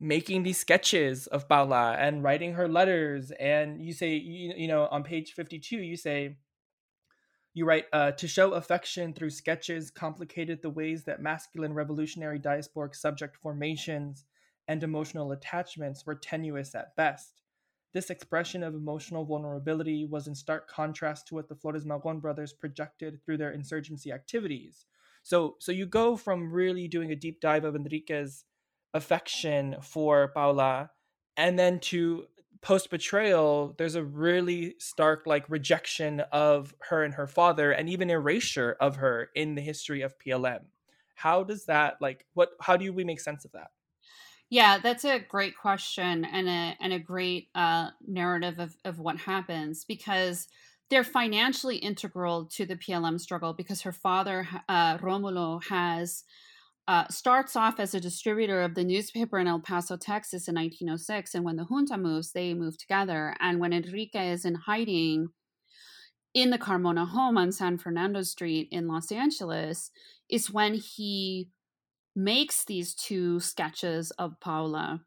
[0.00, 4.88] making these sketches of paula and writing her letters and you say you, you know
[4.90, 6.36] on page 52 you say
[7.54, 12.94] you write, uh, to show affection through sketches complicated the ways that masculine revolutionary diasporic
[12.94, 14.24] subject formations
[14.68, 17.42] and emotional attachments were tenuous at best.
[17.92, 22.54] This expression of emotional vulnerability was in stark contrast to what the Flores Magon brothers
[22.54, 24.86] projected through their insurgency activities.
[25.22, 28.44] So, so you go from really doing a deep dive of Enrique's
[28.94, 30.90] affection for Paula,
[31.36, 32.24] and then to
[32.60, 38.10] post betrayal, there's a really stark like rejection of her and her father, and even
[38.10, 40.60] erasure of her in the history of PLM.
[41.14, 42.50] How does that like what?
[42.60, 43.70] How do we make sense of that?
[44.50, 49.16] Yeah, that's a great question and a and a great uh, narrative of of what
[49.16, 50.48] happens because
[50.90, 56.24] they're financially integral to the PLM struggle because her father uh, Romulo has
[56.88, 61.34] uh, starts off as a distributor of the newspaper in El Paso, Texas in 1906.
[61.34, 63.36] And when the junta moves, they move together.
[63.40, 65.28] And when Enrique is in hiding
[66.34, 69.90] in the Carmona home on San Fernando Street in Los Angeles,
[70.28, 71.48] is when he
[72.16, 75.00] makes these two sketches of Paula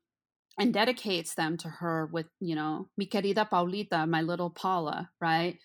[0.58, 5.60] and dedicates them to her with, you know, mi querida Paulita, my little Paula, right?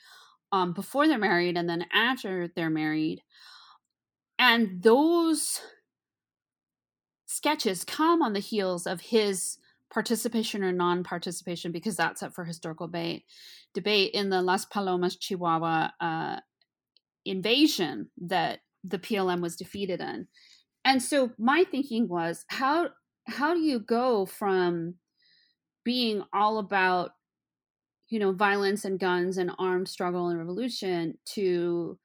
[0.51, 3.23] Um, before they're married and then after they're married.
[4.39, 5.61] And those
[7.31, 9.59] sketches come on the heels of his
[9.89, 13.25] participation or non-participation because that's up for historical debate
[13.73, 16.41] debate in the las palomas chihuahua uh,
[17.25, 20.27] invasion that the plm was defeated in.
[20.85, 22.89] And so my thinking was how
[23.29, 24.95] how do you go from
[25.85, 27.13] being all about
[28.09, 31.97] you know violence and guns and armed struggle and revolution to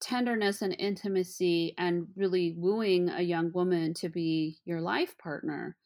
[0.00, 5.76] tenderness and intimacy and really wooing a young woman to be your life partner.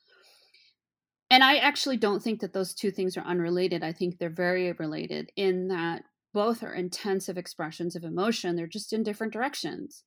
[1.30, 3.82] And I actually don't think that those two things are unrelated.
[3.82, 6.02] I think they're very related in that
[6.34, 8.54] both are intensive expressions of emotion.
[8.54, 10.04] They're just in different directions.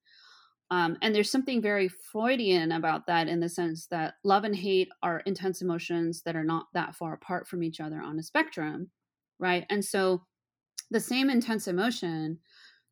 [0.72, 4.90] Um, and there's something very Freudian about that in the sense that love and hate
[5.04, 8.90] are intense emotions that are not that far apart from each other on a spectrum,
[9.40, 9.66] right?
[9.70, 10.24] And so
[10.90, 12.40] the same intense emotion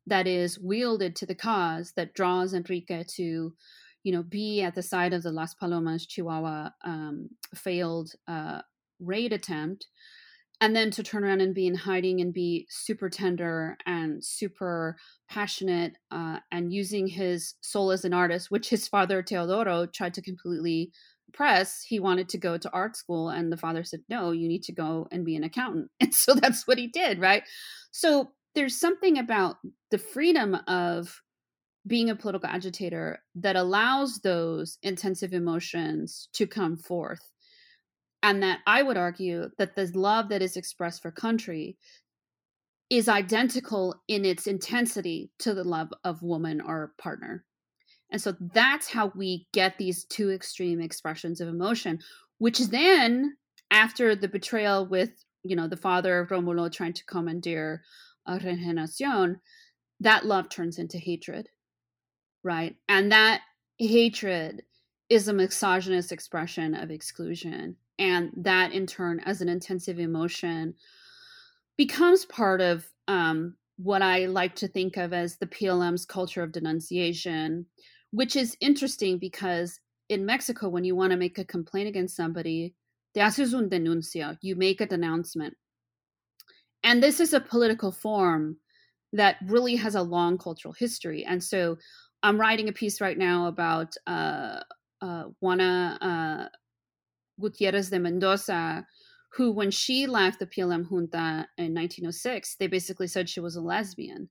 [0.06, 3.54] that is wielded to the cause that draws Enrique to,
[4.02, 8.60] you know, be at the side of the Las Palomas Chihuahua um, failed uh,
[9.00, 9.86] raid attempt
[10.60, 14.96] and then to turn around and be in hiding and be super tender and super
[15.28, 20.22] passionate uh, and using his soul as an artist which his father teodoro tried to
[20.22, 20.90] completely
[21.32, 24.62] press he wanted to go to art school and the father said no you need
[24.62, 25.90] to go and be an accountant.
[26.00, 27.42] And so that's what he did right?
[27.90, 29.56] So there's something about
[29.90, 31.20] the freedom of
[31.86, 37.30] being a political agitator that allows those intensive emotions to come forth
[38.22, 41.76] and that I would argue that the love that is expressed for country
[42.88, 47.44] is identical in its intensity to the love of woman or partner.
[48.10, 51.98] And so that's how we get these two extreme expressions of emotion,
[52.38, 53.36] which then,
[53.70, 55.10] after the betrayal with,
[55.42, 57.82] you know, the father of Romulo trying to commandeer
[58.26, 59.36] a Regeneración,
[60.00, 61.48] that love turns into hatred,
[62.42, 62.76] right?
[62.88, 63.42] And that
[63.78, 64.62] hatred
[65.08, 67.76] is a misogynist expression of exclusion.
[67.98, 70.74] And that in turn as an intensive emotion
[71.76, 76.52] becomes part of um, what i like to think of as the plm's culture of
[76.52, 77.66] denunciation
[78.12, 82.74] which is interesting because in mexico when you want to make a complaint against somebody
[83.14, 85.56] te haces un denuncia you make a denouncement
[86.84, 88.56] and this is a political form
[89.12, 91.76] that really has a long cultural history and so
[92.22, 94.60] i'm writing a piece right now about uh,
[95.04, 96.56] uh, Juana uh,
[97.40, 98.86] Gutierrez de Mendoza,
[99.32, 103.60] who, when she left the PLM junta in 1906, they basically said she was a
[103.60, 104.28] lesbian.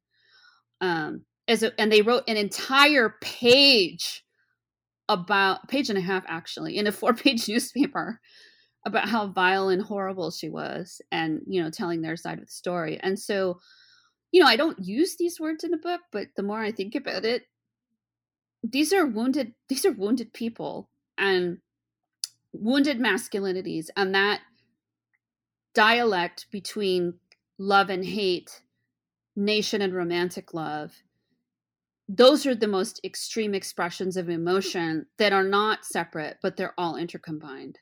[0.82, 4.24] Um, as a, and they wrote an entire page
[5.10, 8.20] about page and a half actually in a four page newspaper
[8.86, 12.52] about how vile and horrible she was and you know telling their side of the
[12.52, 13.60] story and so
[14.32, 16.96] you know i don't use these words in the book but the more i think
[16.96, 17.44] about it
[18.64, 21.58] these are wounded these are wounded people and
[22.52, 24.42] wounded masculinities and that
[25.74, 27.16] dialect between
[27.58, 28.62] love and hate,
[29.36, 31.04] nation and romantic love,
[32.08, 36.96] those are the most extreme expressions of emotion that are not separate, but they're all
[36.96, 37.76] intercombined.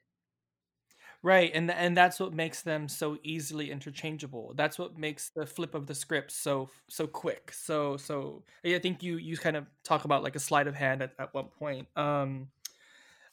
[1.24, 4.54] Right, and and that's what makes them so easily interchangeable.
[4.56, 7.52] That's what makes the flip of the script so so quick.
[7.52, 11.04] So so I think you you kind of talk about like a sleight of hand
[11.04, 11.88] at, at one point.
[11.96, 12.48] Um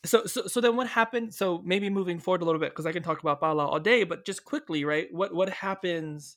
[0.04, 1.34] so, so, so then what happened?
[1.34, 4.04] So maybe moving forward a little bit, because I can talk about Paula all day,
[4.04, 5.08] but just quickly, right?
[5.10, 6.36] What what happens?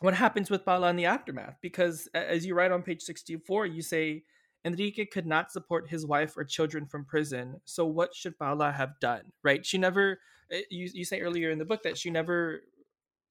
[0.00, 1.56] What happens with Paula in the aftermath?
[1.62, 4.24] Because as you write on page sixty-four, you say
[4.64, 7.60] Enrique could not support his wife or children from prison.
[7.64, 9.32] So what should Paula have done?
[9.42, 9.64] Right?
[9.64, 10.20] She never.
[10.50, 12.62] Eh, you you say earlier in the book that she never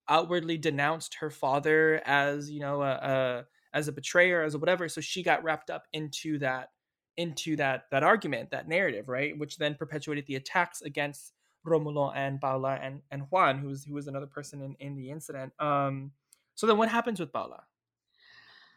[0.08, 4.90] outwardly denounced her father as you know a, a as a betrayer, as a whatever.
[4.90, 6.70] So she got wrapped up into that
[7.18, 9.38] into that that argument, that narrative, right?
[9.38, 11.34] Which then perpetuated the attacks against
[11.66, 15.12] Romulo and Paula and, and Juan, who was who was another person in, in the
[15.12, 15.54] incident.
[15.60, 16.12] Um,
[16.56, 17.64] so then what happens with Paula?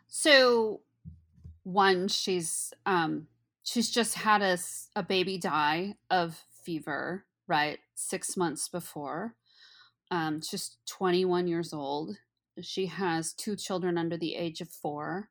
[0.08, 0.80] So
[1.64, 3.26] one, she's um
[3.64, 4.58] she's just had a,
[4.96, 7.78] a baby die of fever, right?
[7.94, 9.34] Six months before.
[10.10, 12.16] Um, she's 21 years old.
[12.60, 15.30] She has two children under the age of four.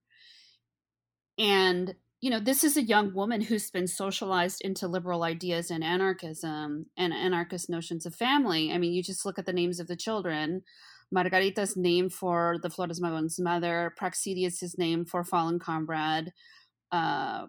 [1.38, 5.84] And you know, this is a young woman who's been socialized into liberal ideas and
[5.84, 8.72] anarchism and anarchist notions of family.
[8.72, 10.62] I mean, you just look at the names of the children.
[11.14, 13.94] Margarita's named for the Flores Magon's mother.
[14.00, 16.32] Práxedis is named for fallen comrade.
[16.92, 17.48] Uh,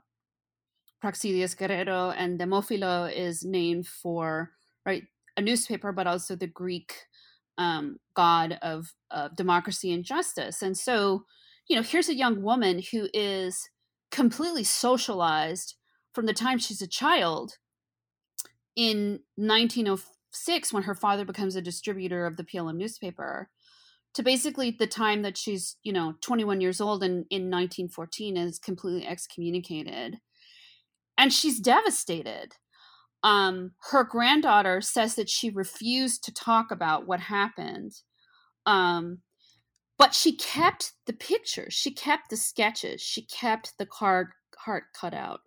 [1.03, 4.51] Guerrero and Demofilo is named for
[4.87, 5.05] right
[5.37, 6.93] a newspaper, but also the Greek
[7.59, 10.63] um, god of, of democracy and justice.
[10.63, 11.25] And so,
[11.69, 13.69] you know, here's a young woman who is
[14.11, 15.75] completely socialized
[16.15, 17.59] from the time she's a child
[18.77, 19.21] in
[20.33, 23.51] 1906 when her father becomes a distributor of the PLM newspaper
[24.15, 28.59] to basically the time that she's you know 21 years old and in 1914 is
[28.59, 30.19] completely excommunicated.
[31.19, 32.55] And she's devastated.
[33.23, 37.93] Um, her granddaughter says that she refused to talk about what happened
[38.67, 39.19] um,
[39.99, 41.75] but she kept the pictures.
[41.75, 43.01] She kept the sketches.
[43.01, 44.29] She kept the card
[44.59, 45.41] heart cut out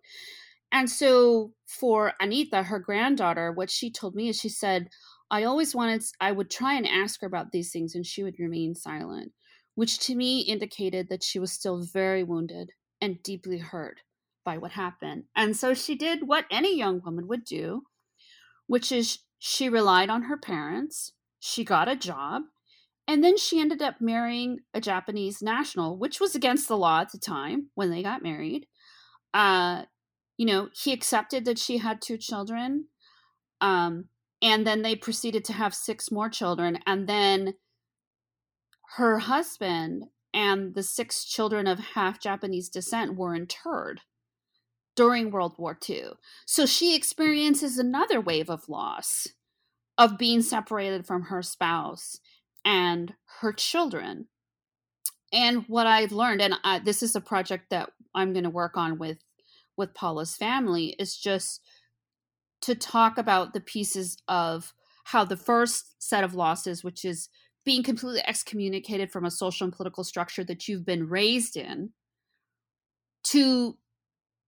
[0.72, 4.88] And so for Anita, her granddaughter, what she told me is she said,
[5.30, 8.38] I always wanted, I would try and ask her about these things and she would
[8.38, 9.32] remain silent,
[9.74, 14.00] which to me indicated that she was still very wounded and deeply hurt
[14.44, 15.24] by what happened.
[15.34, 17.82] And so she did what any young woman would do,
[18.66, 22.42] which is she relied on her parents, she got a job,
[23.08, 27.12] and then she ended up marrying a Japanese national, which was against the law at
[27.12, 28.66] the time when they got married.
[29.32, 29.84] Uh,
[30.36, 32.86] you know, he accepted that she had two children.
[33.60, 34.06] Um,
[34.42, 36.78] and then they proceeded to have six more children.
[36.86, 37.54] And then
[38.96, 44.02] her husband and the six children of half Japanese descent were interred
[44.94, 46.10] during World War II.
[46.46, 49.28] So she experiences another wave of loss
[49.98, 52.18] of being separated from her spouse
[52.64, 54.26] and her children.
[55.32, 58.76] And what I've learned, and I, this is a project that I'm going to work
[58.76, 59.18] on with
[59.76, 61.62] with Paula's family, is just
[62.62, 64.72] to talk about the pieces of
[65.04, 67.28] how the first set of losses, which is
[67.64, 71.90] being completely excommunicated from a social and political structure that you've been raised in,
[73.24, 73.76] to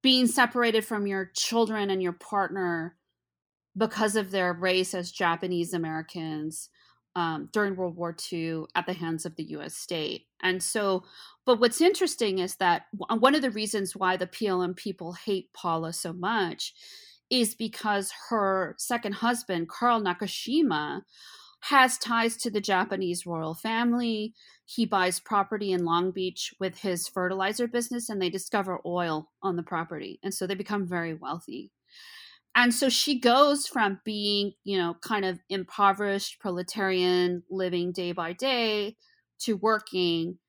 [0.03, 2.97] being separated from your children and your partner
[3.77, 6.71] because of their race as Japanese Americans
[7.17, 10.27] um, during World War II at the hands of the US state.
[10.43, 11.05] And so,
[11.45, 15.93] but what's interesting is that one of the reasons why the PLM people hate Paula
[15.93, 16.75] so much
[17.31, 21.03] is because her second husband, Carl Nakashima,
[21.61, 24.33] has ties to the Japanese royal family.
[24.65, 29.57] He buys property in Long Beach with his fertilizer business, and they discover oil on
[29.57, 30.21] the property.
[30.23, 31.73] And so they become very wealthy.
[32.59, 38.33] And so she goes from being, you know, kind of impoverished proletarian living day by
[38.33, 38.97] day
[39.43, 40.41] to working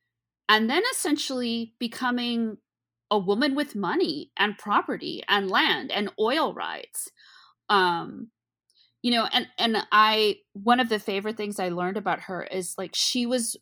[0.50, 2.58] and then essentially becoming
[3.12, 7.10] a woman with money and property and land and oil rights.
[7.70, 8.32] Um,
[9.04, 12.76] you know, and and I one of the favorite things I learned about her is
[12.78, 13.58] like she was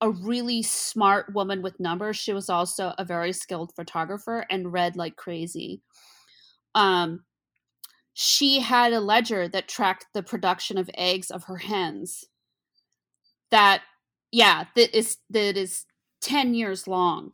[0.00, 2.16] a really smart woman with numbers.
[2.16, 5.82] She was also a very skilled photographer and read like crazy.
[6.74, 7.24] Um,
[8.14, 12.24] she had a ledger that tracked the production of eggs of her hens.
[13.50, 13.82] That,
[14.30, 15.84] yeah, that is that is
[16.20, 17.32] ten years long.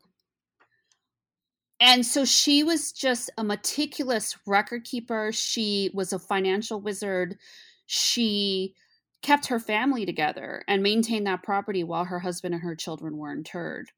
[1.79, 5.31] And so she was just a meticulous record keeper.
[5.33, 7.39] She was a financial wizard.
[7.87, 8.75] She
[9.23, 13.33] kept her family together and maintained that property while her husband and her children were
[13.33, 13.91] interred.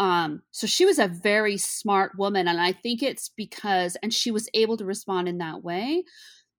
[0.00, 2.48] Um, so she was a very smart woman.
[2.48, 6.04] And I think it's because, and she was able to respond in that way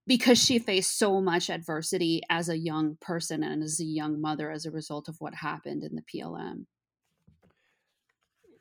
[0.06, 4.52] because she faced so much adversity as a young person and as a young mother
[4.52, 6.66] as a result of what happened in the PLM.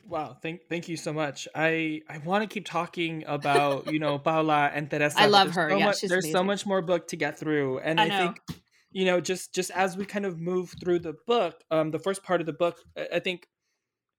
[0.06, 1.46] Wow, thank thank you so much.
[1.54, 5.20] I I want to keep talking about you know Paula and Teresa.
[5.20, 5.70] I love her.
[5.70, 6.38] So yeah, much, she's there's amazing.
[6.38, 8.40] so much more book to get through, and I I, think
[8.90, 12.24] you know just just as we kind of move through the book, um, the first
[12.24, 12.78] part of the book,
[13.12, 13.46] I think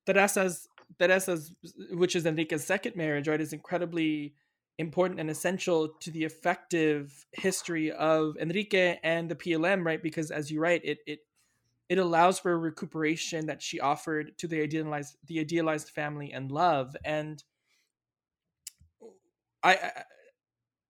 [0.05, 0.67] Teresa's
[0.99, 1.53] Teresa's,
[1.91, 4.35] which is Enrique's second marriage, right, is incredibly
[4.77, 10.01] important and essential to the affective history of Enrique and the PLM, right?
[10.01, 11.19] Because as you write, it it
[11.91, 16.49] it allows for a recuperation that she offered to the idealized the idealized family and
[16.49, 17.43] love and
[19.61, 20.03] i, I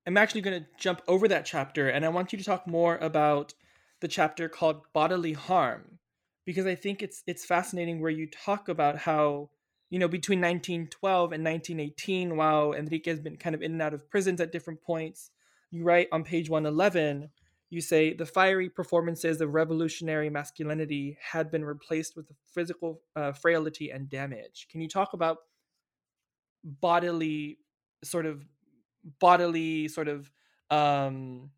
[0.05, 2.97] i'm actually going to jump over that chapter and i want you to talk more
[2.97, 3.55] about
[4.01, 5.97] the chapter called bodily harm
[6.45, 9.49] because i think it's it's fascinating where you talk about how
[9.89, 13.93] you know between 1912 and 1918 while enrique has been kind of in and out
[13.93, 15.31] of prisons at different points
[15.69, 17.29] you write on page 111
[17.71, 23.89] you say the fiery performances of revolutionary masculinity had been replaced with physical uh, frailty
[23.91, 24.67] and damage.
[24.69, 25.37] Can you talk about
[26.65, 27.59] bodily,
[28.03, 28.45] sort of
[29.19, 30.29] bodily, sort of
[30.69, 31.49] um,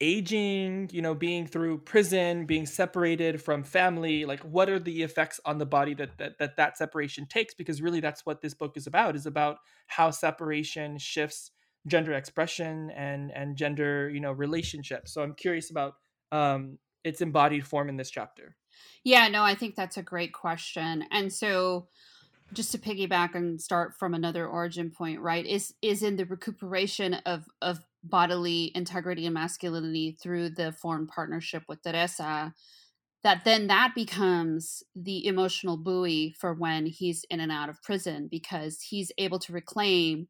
[0.00, 0.90] aging?
[0.92, 4.24] You know, being through prison, being separated from family.
[4.24, 7.54] Like, what are the effects on the body that that that, that separation takes?
[7.54, 9.16] Because really, that's what this book is about.
[9.16, 11.50] Is about how separation shifts
[11.86, 15.94] gender expression and and gender you know relationships so i'm curious about
[16.30, 18.56] um its embodied form in this chapter
[19.04, 21.04] Yeah, no, I think that's a great question.
[21.10, 21.88] And so
[22.52, 25.46] just to piggyback and start from another origin point, right?
[25.46, 31.62] Is is in the recuperation of of bodily integrity and masculinity through the foreign partnership
[31.68, 32.54] with Teresa
[33.22, 38.28] that then that becomes the emotional buoy for when he's in and out of prison
[38.30, 40.28] because he's able to reclaim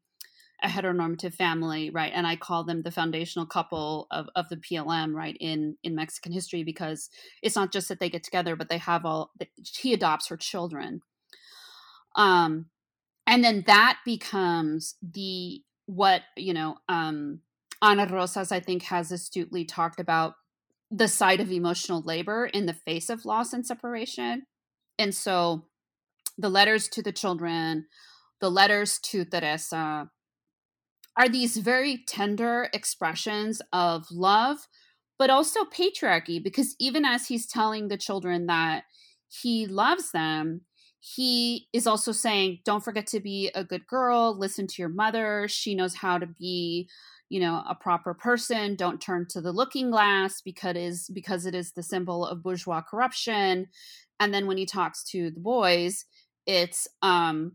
[0.63, 2.11] a heteronormative family, right?
[2.13, 6.31] And I call them the foundational couple of, of the PLM, right, in in Mexican
[6.31, 7.09] history because
[7.41, 9.31] it's not just that they get together, but they have all.
[9.79, 11.01] He adopts her children,
[12.15, 12.67] um,
[13.25, 17.39] and then that becomes the what you know um
[17.81, 20.35] ana rosas i think has astutely talked about
[20.91, 24.43] the side of emotional labor in the face of loss and separation.
[24.99, 25.67] And so
[26.37, 27.85] the letters to the children
[28.39, 30.09] the letters to teresa
[31.17, 34.67] are these very tender expressions of love
[35.19, 38.85] but also patriarchy because even as he's telling the children that
[39.27, 40.61] he loves them
[41.01, 44.37] he is also saying don't forget to be a good girl.
[44.37, 45.47] Listen to your mother.
[45.49, 46.87] She knows how to be
[47.31, 51.45] you know a proper person don't turn to the looking glass because it is because
[51.45, 53.67] it is the symbol of bourgeois corruption
[54.19, 56.05] and then when he talks to the boys
[56.45, 57.53] it's um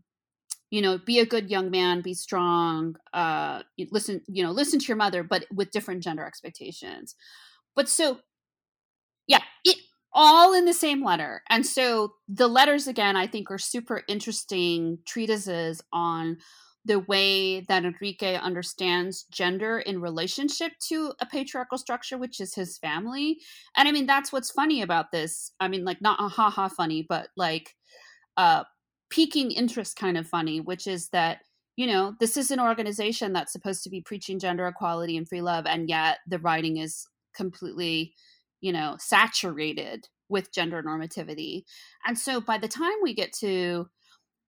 [0.71, 3.61] you know be a good young man be strong uh
[3.91, 7.15] listen you know listen to your mother but with different gender expectations
[7.75, 8.17] but so
[9.27, 9.77] yeah it
[10.13, 11.43] all in the same letter.
[11.47, 16.37] And so the letters, again, I think are super interesting treatises on
[16.87, 22.77] the way that Enrique understands gender in relationship to a patriarchal structure, which is his
[22.77, 23.39] family.
[23.75, 25.51] And I mean, that's what's funny about this.
[25.59, 27.75] I mean, like, not a ha ha funny, but like
[28.37, 28.63] uh,
[29.09, 31.39] piquing interest kind of funny, which is that,
[31.75, 35.41] you know, this is an organization that's supposed to be preaching gender equality and free
[35.41, 38.13] love, and yet the writing is completely
[38.61, 41.63] you know, saturated with gender normativity.
[42.05, 43.87] And so by the time we get to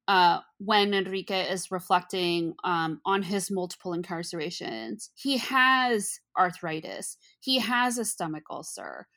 [0.09, 7.99] uh, when Enrique is reflecting um, on his multiple incarcerations, he has arthritis, he has
[7.99, 9.07] a stomach ulcer,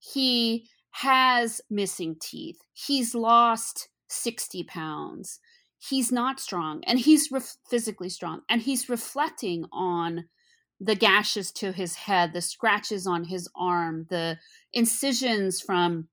[0.00, 5.38] he has missing teeth, he's lost 60 pounds.
[5.78, 7.30] He's not strong and he's
[7.70, 10.24] physically strong and he's reflecting on
[10.80, 14.38] the gashes to his head, the scratches on his arm, the
[14.72, 16.08] incisions from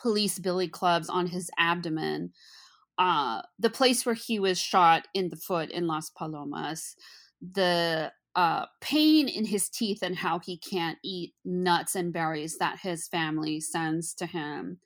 [0.00, 2.32] police billy clubs on his abdomen,
[2.98, 6.94] uh, the place where he was shot in the foot in Las Palomas,
[7.40, 12.78] the uh, pain in his teeth and how he can't eat nuts and berries that
[12.80, 14.78] his family sends to him,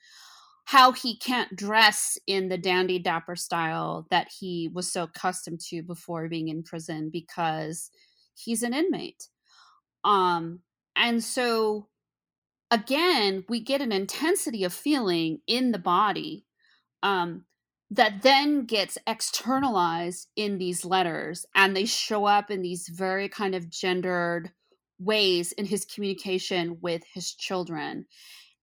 [0.65, 5.83] how he can't dress in the dandy dapper style that he was so accustomed to
[5.83, 7.91] before being in prison because
[8.35, 9.29] he's an inmate.
[10.05, 10.61] Um,
[10.97, 11.89] and so
[12.71, 16.45] again, we get an intensity of feeling in the body
[17.03, 17.45] um,
[17.91, 23.55] that then gets externalized in these letters, and they show up in these very kind
[23.55, 24.51] of gendered
[24.99, 28.07] ways in his communication with his children.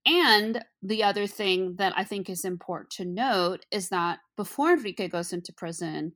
[0.05, 5.07] And the other thing that I think is important to note is that before Enrique
[5.07, 6.13] goes into prison,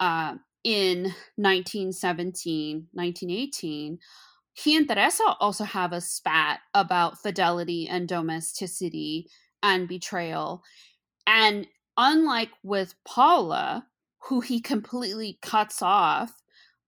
[0.00, 0.34] uh,
[0.64, 1.04] in
[1.36, 3.98] 1917, 1918,
[4.52, 9.28] he and Teresa also have a spat about fidelity and domesticity
[9.62, 10.62] and betrayal.
[11.26, 11.66] And
[11.96, 13.86] unlike with Paula,
[14.18, 16.34] who he completely cuts off,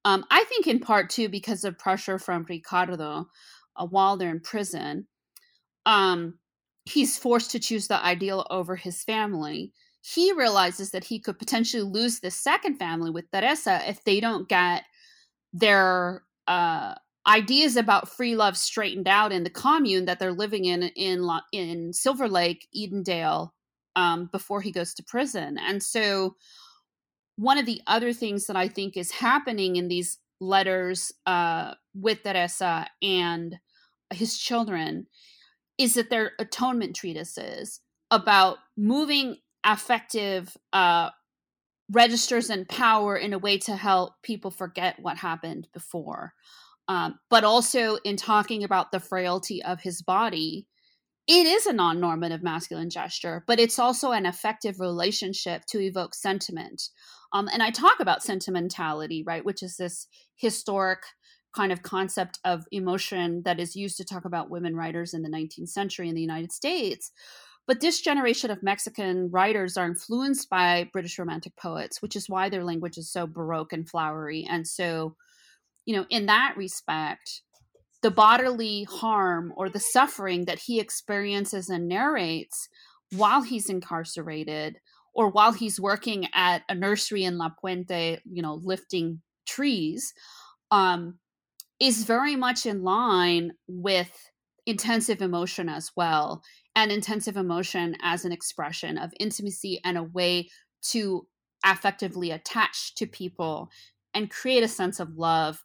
[0.05, 3.27] um, I think in part too because of pressure from Ricardo
[3.77, 5.07] uh, while they're in prison,
[5.87, 6.39] um,
[6.85, 9.73] he's forced to choose the ideal over his family.
[10.01, 14.49] He realizes that he could potentially lose the second family with Teresa if they don't
[14.49, 14.85] get
[15.53, 16.95] their uh,
[17.27, 21.93] ideas about free love straightened out in the commune that they're living in in in
[21.93, 23.51] Silver Lake, Edendale,
[23.99, 25.59] um, before he goes to prison.
[25.59, 26.37] And so,
[27.35, 32.23] one of the other things that I think is happening in these letters uh, with
[32.23, 33.57] Teresa and
[34.13, 35.07] his children
[35.79, 37.81] is that they're atonement treatises
[38.11, 41.11] about moving affective uh,
[41.91, 46.35] registers and power in a way to help people forget what happened before.
[46.87, 50.67] Um, but also in talking about the frailty of his body,
[51.29, 56.15] it is a non normative masculine gesture, but it's also an effective relationship to evoke
[56.15, 56.83] sentiment.
[57.35, 61.01] Um, and I talk about sentimentality, right, which is this historic
[61.55, 65.29] kind of concept of emotion that is used to talk about women writers in the
[65.29, 67.13] 19th century in the United States.
[67.67, 72.49] But this generation of Mexican writers are influenced by British Romantic poets, which is why
[72.49, 74.47] their language is so baroque and flowery.
[74.49, 75.17] And so,
[75.85, 77.43] you know, in that respect,
[78.03, 82.69] the bodily harm or the suffering that he experiences and narrates
[83.13, 84.79] while he's incarcerated
[85.15, 90.13] or while he's working at a nursery in La Puente, you know, lifting trees,
[90.71, 91.19] um,
[91.81, 94.31] is very much in line with
[94.67, 96.43] intensive emotion as well
[96.77, 100.49] and intensive emotion as an expression of intimacy and a way
[100.83, 101.27] to
[101.65, 103.71] affectively attach to people
[104.15, 105.65] and create a sense of love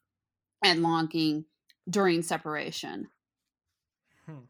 [0.64, 1.46] and longing
[1.90, 3.10] during separation.
[4.26, 4.46] Hmm.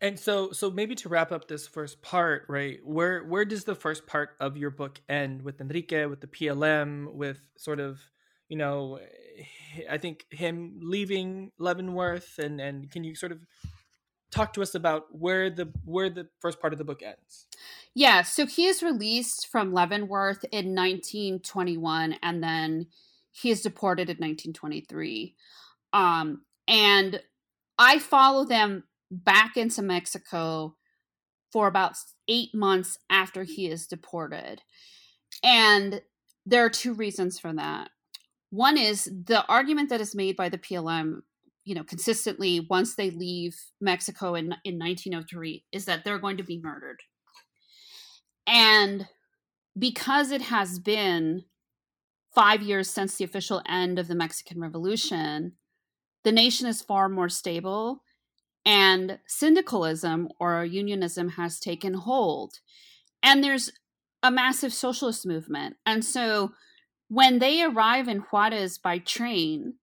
[0.00, 2.78] And so so maybe to wrap up this first part, right?
[2.84, 7.12] Where where does the first part of your book end with Enrique, with the PLM,
[7.12, 8.00] with sort of,
[8.48, 9.00] you know,
[9.90, 13.44] I think him leaving Leavenworth, and and can you sort of
[14.30, 17.46] talk to us about where the where the first part of the book ends?
[17.94, 22.86] Yeah, so he is released from Leavenworth in 1921, and then
[23.32, 25.34] he is deported in 1923.
[25.92, 27.20] Um, and
[27.78, 30.76] I follow them back into Mexico
[31.52, 31.96] for about
[32.28, 34.62] eight months after he is deported.
[35.42, 36.02] And
[36.44, 37.90] there are two reasons for that.
[38.50, 41.20] One is the argument that is made by the PLM,
[41.64, 46.42] you know, consistently once they leave Mexico in, in 1903 is that they're going to
[46.42, 47.00] be murdered.
[48.46, 49.06] And
[49.78, 51.44] because it has been
[52.34, 55.52] five years since the official end of the Mexican Revolution,
[56.24, 58.02] the nation is far more stable
[58.64, 62.60] and syndicalism or unionism has taken hold.
[63.22, 63.72] And there's
[64.22, 65.76] a massive socialist movement.
[65.86, 66.52] And so
[67.08, 69.74] when they arrive in Juarez by train,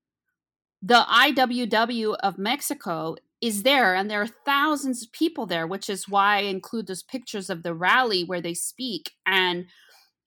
[0.81, 6.07] the IWW of Mexico is there, and there are thousands of people there, which is
[6.07, 9.11] why I include those pictures of the rally where they speak.
[9.25, 9.65] And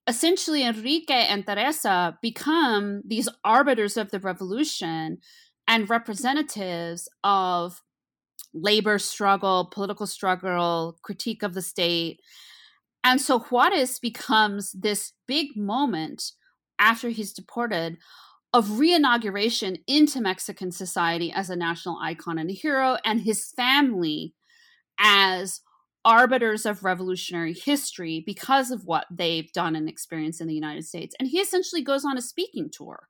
[0.06, 5.18] essentially, Enrique and Teresa become these arbiters of the revolution
[5.68, 7.82] and representatives of
[8.54, 12.20] labor struggle, political struggle, critique of the state.
[13.04, 16.32] And so Juarez becomes this big moment
[16.78, 17.98] after he's deported
[18.54, 24.34] of reinauguration into Mexican society as a national icon and a hero, and his family
[24.98, 25.60] as
[26.04, 31.14] arbiters of revolutionary history because of what they've done and experienced in the United States.
[31.20, 33.08] And he essentially goes on a speaking tour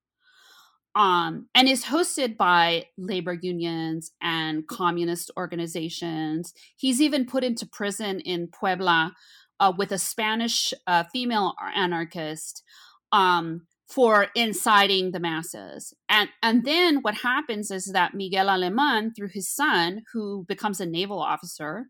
[0.99, 6.53] um, and is hosted by labor unions and communist organizations.
[6.77, 9.15] He's even put into prison in Puebla
[9.61, 12.65] uh, with a Spanish uh, female anarchist
[13.13, 15.95] um, for inciting the masses.
[16.09, 20.87] And and then what happens is that Miguel Aleman, through his son, who becomes a
[20.87, 21.87] naval officer,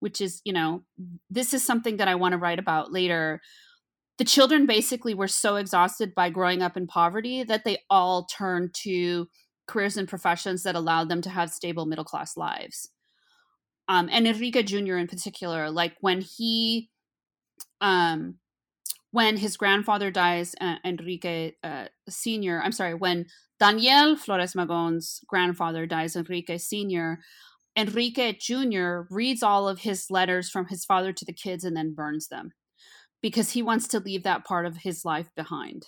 [0.00, 0.82] which is you know
[1.30, 3.40] this is something that I want to write about later
[4.18, 8.74] the children basically were so exhausted by growing up in poverty that they all turned
[8.74, 9.28] to
[9.66, 12.90] careers and professions that allowed them to have stable middle class lives.
[13.86, 14.96] Um, and Enrique Jr.
[14.96, 16.90] in particular, like when he,
[17.80, 18.38] um,
[19.12, 23.26] when his grandfather dies, uh, Enrique uh, Sr., I'm sorry, when
[23.60, 27.20] Daniel Flores Magon's grandfather dies, Enrique Sr.,
[27.76, 29.02] Enrique Jr.
[29.10, 32.52] reads all of his letters from his father to the kids and then burns them
[33.22, 35.86] because he wants to leave that part of his life behind.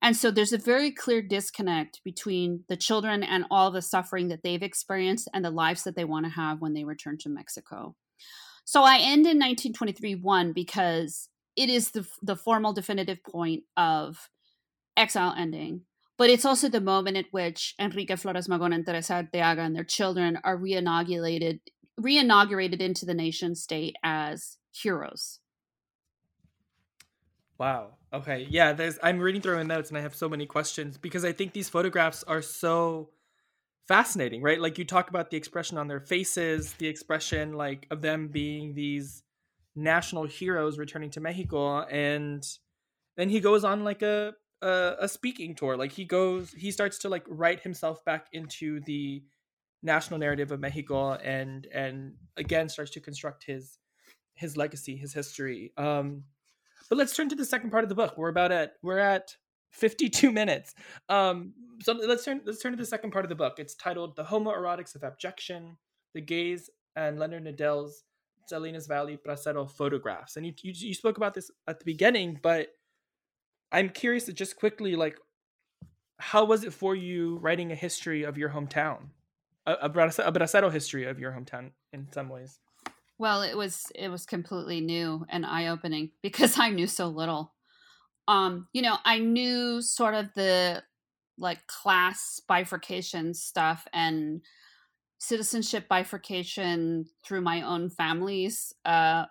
[0.00, 4.42] And so there's a very clear disconnect between the children and all the suffering that
[4.44, 7.96] they've experienced and the lives that they want to have when they return to Mexico.
[8.64, 14.28] So I end in 1923 one because it is the the formal definitive point of
[14.96, 15.82] exile ending,
[16.16, 19.84] but it's also the moment at which Enrique Flores Magón and Teresa Arteaga and their
[19.84, 21.60] children are reinaugurated
[21.98, 25.40] reinaugurated into the nation state as heroes
[27.58, 27.96] Wow.
[28.12, 28.46] Okay.
[28.48, 31.32] Yeah, there's I'm reading through my notes and I have so many questions because I
[31.32, 33.10] think these photographs are so
[33.88, 34.60] fascinating, right?
[34.60, 38.74] Like you talk about the expression on their faces, the expression like of them being
[38.74, 39.24] these
[39.76, 42.44] national heroes returning to Mexico and
[43.16, 45.76] then he goes on like a a, a speaking tour.
[45.76, 49.24] Like he goes he starts to like write himself back into the
[49.82, 53.78] national narrative of Mexico and and again starts to construct his
[54.34, 55.72] his legacy, his history.
[55.76, 56.24] Um
[56.88, 58.16] but let's turn to the second part of the book.
[58.16, 59.36] We're about at we're at
[59.72, 60.74] 52 minutes.
[61.08, 63.54] Um, so let's turn let's turn to the second part of the book.
[63.58, 65.76] It's titled "The Homoerotics of Abjection:
[66.14, 68.04] The Gaze and Leonard Nadel's
[68.46, 72.68] Salinas Valley Bracero Photographs." And you, you you spoke about this at the beginning, but
[73.70, 75.18] I'm curious to just quickly like,
[76.18, 79.10] how was it for you writing a history of your hometown,
[79.66, 82.58] a, a, a bracero history of your hometown in some ways?
[83.18, 87.54] Well, it was it was completely new and eye-opening because I knew so little.
[88.28, 90.82] Um, you know, I knew sort of the
[91.38, 94.42] like class bifurcation stuff and
[95.18, 99.26] citizenship bifurcation through my own family's uh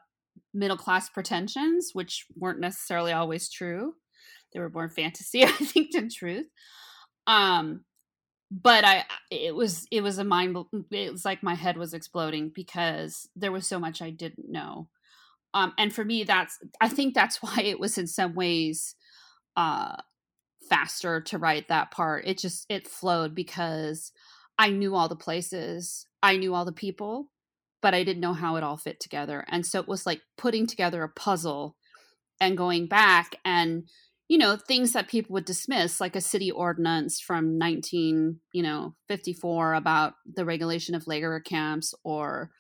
[0.54, 3.96] middle class pretensions, which weren't necessarily always true.
[4.54, 6.48] They were more fantasy, I think, than truth.
[7.28, 7.86] Um,
[8.50, 10.58] but I it was it was a mind
[10.92, 14.88] it was like my head was exploding because there was so much I didn't know.
[15.54, 18.96] Um and for me that's I think that's why it was in some ways
[19.56, 19.98] uh
[20.70, 22.26] faster to write that part.
[22.28, 24.12] It just it flowed because
[24.58, 27.30] I knew all the places, I knew all the people,
[27.82, 29.46] but I didn't know how it all fit together.
[29.50, 31.76] And so it was like putting together a puzzle
[32.40, 33.88] and going back and
[34.28, 38.94] you know things that people would dismiss like a city ordinance from 19 you know
[39.08, 42.52] 54 about the regulation of labor camps or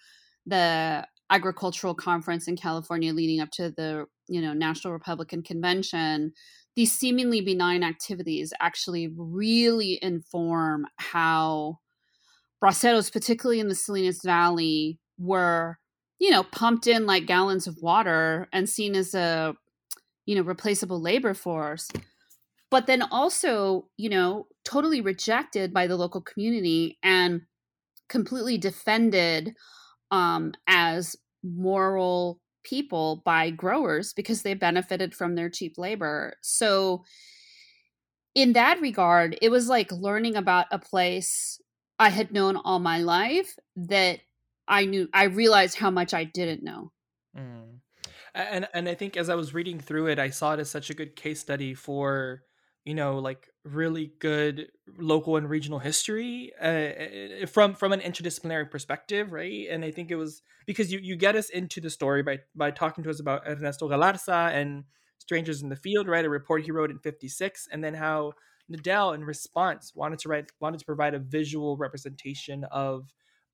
[0.45, 6.31] the agricultural conference in california leading up to the you know national republican convention
[6.75, 11.77] these seemingly benign activities actually really inform how
[12.63, 15.77] braceros particularly in the salinas valley were
[16.19, 19.53] you know pumped in like gallons of water and seen as a
[20.27, 21.89] you know replaceable labor force
[22.69, 27.41] but then also you know totally rejected by the local community and
[28.09, 29.55] completely defended
[30.11, 36.35] um, as moral people by growers because they benefited from their cheap labor.
[36.41, 37.03] So
[38.37, 41.59] in that regard it was like learning about a place
[41.97, 44.19] i had known all my life that
[44.67, 46.91] i knew i realized how much i didn't know
[48.43, 50.89] and and I think as I was reading through it, I saw it as such
[50.89, 52.43] a good case study for
[52.85, 59.31] you know like really good local and regional history uh, from from an interdisciplinary perspective,
[59.31, 59.67] right?
[59.69, 62.71] And I think it was because you you get us into the story by by
[62.71, 64.85] talking to us about Ernesto Galarza and
[65.19, 66.25] Strangers in the Field, right?
[66.25, 68.33] A report he wrote in '56, and then how
[68.71, 73.09] Nadel, in response, wanted to write wanted to provide a visual representation of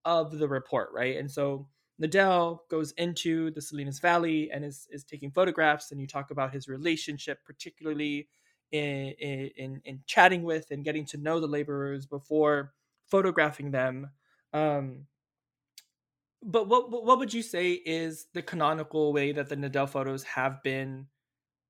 [0.06, 1.18] of the report, right?
[1.18, 1.68] And so
[2.02, 6.54] Nadel goes into the Salinas Valley and is, is taking photographs, and you talk about
[6.54, 8.28] his relationship, particularly
[8.72, 9.14] in,
[9.56, 12.74] in, in chatting with and getting to know the laborers before
[13.08, 14.10] photographing them.
[14.54, 15.06] Um,
[16.46, 20.62] but what what would you say is the canonical way that the Nadel photos have
[20.62, 21.08] been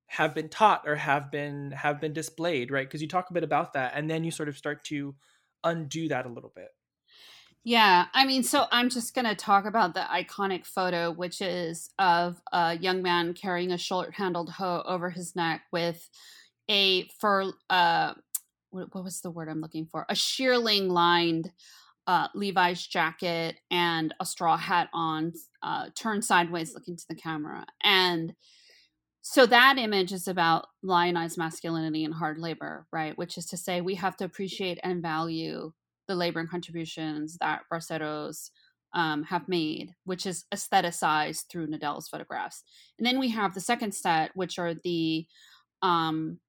[0.08, 2.88] have been taught or have been have been displayed, right?
[2.88, 5.16] Because you talk a bit about that, and then you sort of start to
[5.64, 6.70] undo that a little bit.
[7.66, 11.92] Yeah, I mean, so I'm just going to talk about the iconic photo, which is
[11.98, 16.10] of a young man carrying a short handled hoe over his neck with
[16.70, 18.16] a fur, uh,
[18.72, 20.06] what, what was the word I'm looking for?
[20.10, 21.52] A shearling lined
[22.06, 27.66] uh, Levi's jacket and a straw hat on, uh, turned sideways looking to the camera.
[27.82, 28.36] And
[29.22, 33.18] so that image is about lionized masculinity and hard labor, right?
[33.18, 35.72] Which is to say, we have to appreciate and value
[36.08, 38.50] the labor and contributions that braceros
[38.94, 42.64] um, have made, which is aestheticized through Nadel's photographs.
[42.98, 45.26] And then we have the second set, which are the
[45.82, 46.40] um,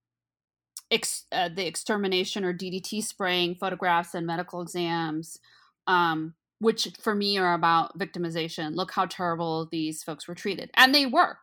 [0.90, 5.38] ex- uh, the extermination or DDT spraying photographs and medical exams,
[5.86, 8.74] um, which for me are about victimization.
[8.74, 11.38] Look how terrible these folks were treated, and they were.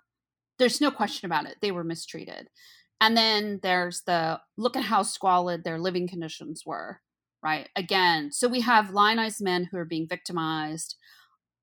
[0.60, 1.58] There's no question about it.
[1.62, 2.50] They were mistreated.
[3.00, 7.02] And then there's the look at how squalid their living conditions were
[7.44, 7.70] right?
[7.76, 10.96] Again, so we have lionized men who are being victimized.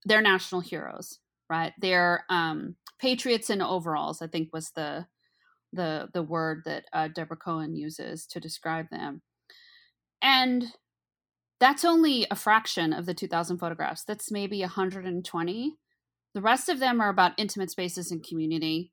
[0.05, 1.18] They're national heroes,
[1.49, 1.72] right?
[1.81, 4.22] They're um, patriots in overalls.
[4.22, 5.07] I think was the
[5.72, 9.22] the the word that uh, Deborah Cohen uses to describe them,
[10.22, 10.72] and
[11.61, 14.05] that's only a fraction of the 2,000 photographs.
[14.05, 15.76] That's maybe 120.
[16.35, 18.93] The rest of them are about intimate spaces and community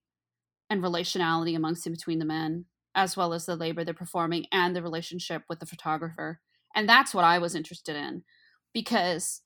[0.70, 2.66] and relationality amongst and between the men,
[2.96, 6.42] as well as the labor they're performing and the relationship with the photographer.
[6.76, 8.24] And that's what I was interested in
[8.74, 9.42] because,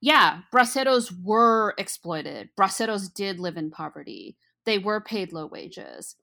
[0.00, 2.48] yeah, braceros were exploited.
[2.58, 4.36] Braceros did live in poverty.
[4.64, 6.16] They were paid low wages.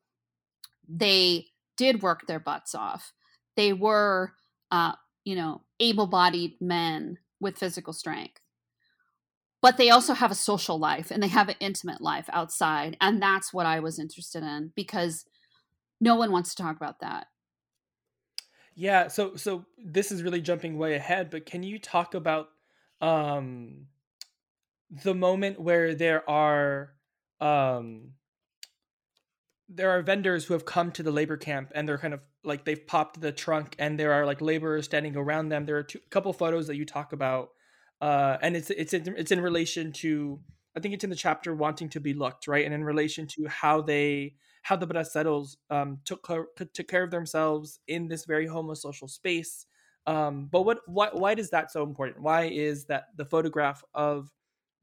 [0.88, 1.48] They
[1.78, 3.14] did work their butts off.
[3.56, 4.34] They were,
[4.72, 4.94] uh,
[5.24, 8.42] you know, able bodied men with physical strength.
[9.62, 12.98] But they also have a social life and they have an intimate life outside.
[13.02, 15.26] And that's what I was interested in because
[16.00, 17.28] no one wants to talk about that.
[18.80, 22.48] Yeah, so so this is really jumping way ahead, but can you talk about
[23.02, 23.88] um
[24.90, 26.94] the moment where there are
[27.40, 28.14] um
[29.68, 32.66] there are vendors who have come to the labor camp and they're kind of like
[32.66, 35.66] they've popped the trunk and there are like laborers standing around them.
[35.66, 37.50] There are a couple photos that you talk about,
[38.02, 40.40] uh, and it's it's in, it's in relation to
[40.76, 43.48] I think it's in the chapter wanting to be looked right, and in relation to
[43.48, 44.36] how they
[44.70, 46.46] how the braceros um, took care,
[46.76, 49.66] took care of themselves in this very homosocial space.
[50.06, 52.22] Um, but what why why is that so important?
[52.22, 54.30] Why is that the photograph of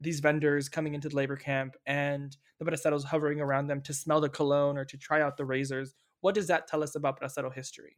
[0.01, 4.19] these vendors coming into the labor camp and the braceros hovering around them to smell
[4.19, 5.95] the cologne or to try out the razors?
[6.19, 7.95] What does that tell us about bracero history?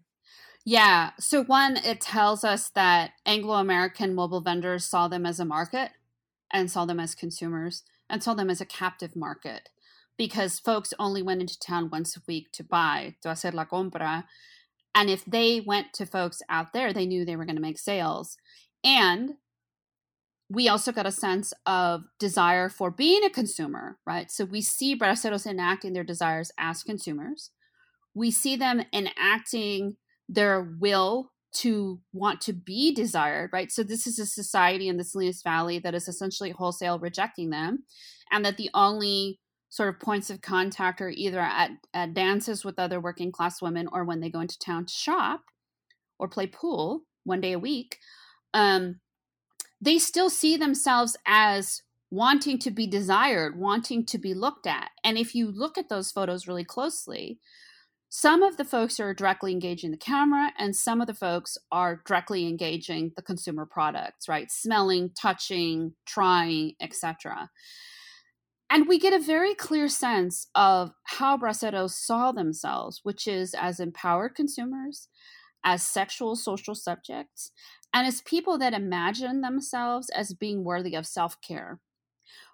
[0.66, 1.14] Yeah.
[1.20, 5.90] So, one, it tells us that Anglo American mobile vendors saw them as a market
[6.52, 9.70] and saw them as consumers and saw them as a captive market
[10.20, 14.26] because folks only went into town once a week to buy, to hacer la compra.
[14.94, 17.80] And if they went to folks out there, they knew they were going to make
[17.80, 18.38] sales.
[18.84, 19.36] And
[20.50, 24.30] we also got a sense of desire for being a consumer, right?
[24.30, 27.52] So we see braceros enacting their desires as consumers.
[28.14, 29.96] we see them enacting
[30.28, 33.72] their will to want to be desired, right?
[33.72, 37.84] So this is a society in the Salinas Valley that is essentially wholesale rejecting them,
[38.32, 39.40] and that the only
[39.70, 43.88] sort of points of contact are either at, at dances with other working class women
[43.92, 45.44] or when they go into town to shop
[46.18, 48.00] or play pool one day a week.
[48.54, 49.00] Um,
[49.80, 54.90] they still see themselves as wanting to be desired, wanting to be looked at.
[55.04, 57.40] And if you look at those photos really closely,
[58.10, 62.02] some of the folks are directly engaging the camera and some of the folks are
[62.06, 67.52] directly engaging the consumer products right smelling touching trying etc
[68.70, 73.80] and we get a very clear sense of how braceros saw themselves which is as
[73.80, 75.08] empowered consumers
[75.64, 77.52] as sexual social subjects
[77.94, 81.80] and as people that imagine themselves as being worthy of self-care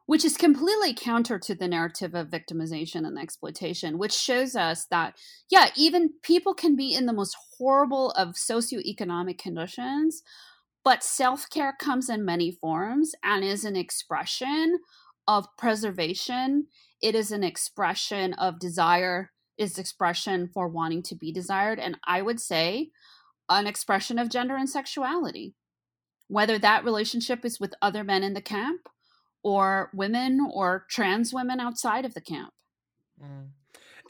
[0.05, 5.17] which is completely counter to the narrative of victimization and exploitation, which shows us that,
[5.49, 10.21] yeah, even people can be in the most horrible of socioeconomic conditions,
[10.83, 14.79] but self care comes in many forms and is an expression
[15.27, 16.67] of preservation.
[17.01, 21.79] It is an expression of desire, is expression for wanting to be desired.
[21.79, 22.89] And I would say
[23.49, 25.55] an expression of gender and sexuality.
[26.27, 28.89] Whether that relationship is with other men in the camp
[29.43, 32.51] or women or trans women outside of the camp.
[33.21, 33.49] Mm.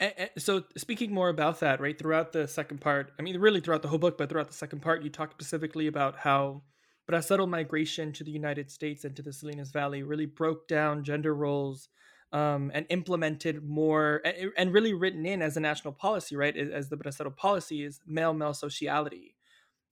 [0.00, 3.60] And, and so, speaking more about that, right throughout the second part, I mean, really
[3.60, 6.62] throughout the whole book, but throughout the second part, you talk specifically about how
[7.10, 11.34] Bracero migration to the United States and to the Salinas Valley really broke down gender
[11.34, 11.88] roles
[12.32, 16.56] um, and implemented more and, and, really written in as a national policy, right?
[16.56, 19.36] As the Bracero policy is male male sociality.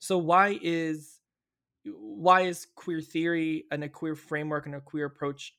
[0.01, 1.21] So, why is
[1.85, 5.55] why is queer theory and a queer framework and a queer approach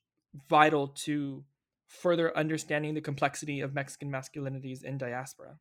[0.49, 1.43] vital to
[1.87, 5.57] further understanding the complexity of Mexican masculinities in diaspora?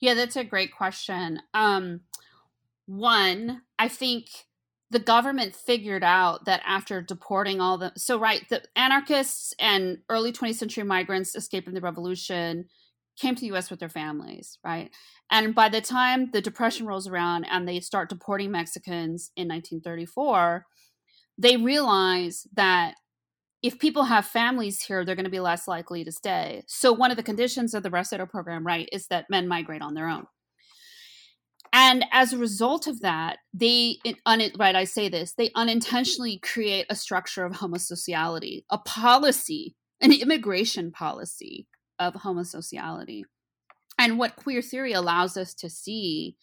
[0.00, 1.40] Yeah, that's a great question.
[1.52, 2.02] Um,
[2.86, 4.28] one, I think
[4.90, 10.32] the government figured out that after deporting all the so right the anarchists and early
[10.32, 12.66] 20th century migrants escaping the revolution
[13.18, 14.90] came to the US with their families, right?
[15.30, 20.66] And by the time the Depression rolls around and they start deporting Mexicans in 1934,
[21.38, 22.94] they realize that
[23.62, 26.64] if people have families here, they're going to be less likely to stay.
[26.66, 29.94] So, one of the conditions of the Bracero program, right, is that men migrate on
[29.94, 30.26] their own.
[31.76, 36.86] And as a result of that, they, un, right, I say this, they unintentionally create
[36.88, 41.66] a structure of homosociality, a policy, an immigration policy
[41.98, 43.22] of homosociality.
[43.98, 46.36] And what queer theory allows us to see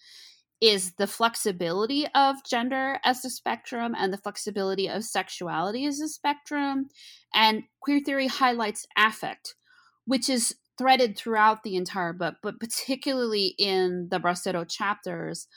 [0.59, 6.09] is the flexibility of gender as a spectrum and the flexibility of sexuality as a
[6.09, 6.89] spectrum.
[7.33, 9.55] And queer theory highlights affect,
[10.03, 15.47] which is threaded throughout the entire book, but particularly in the Bracero chapters,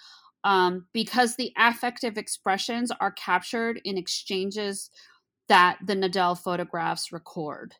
[0.44, 4.90] um, because the affective expressions are captured in exchanges
[5.48, 7.76] that the Nadel photographs record.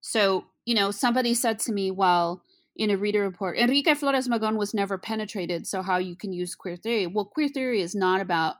[0.00, 2.42] So, you know, somebody said to me, well,
[2.74, 6.56] in a reader report, Enrique Flores Magón was never penetrated, so how you can use
[6.56, 7.06] queer theory?
[7.06, 8.56] Well, queer theory is not about,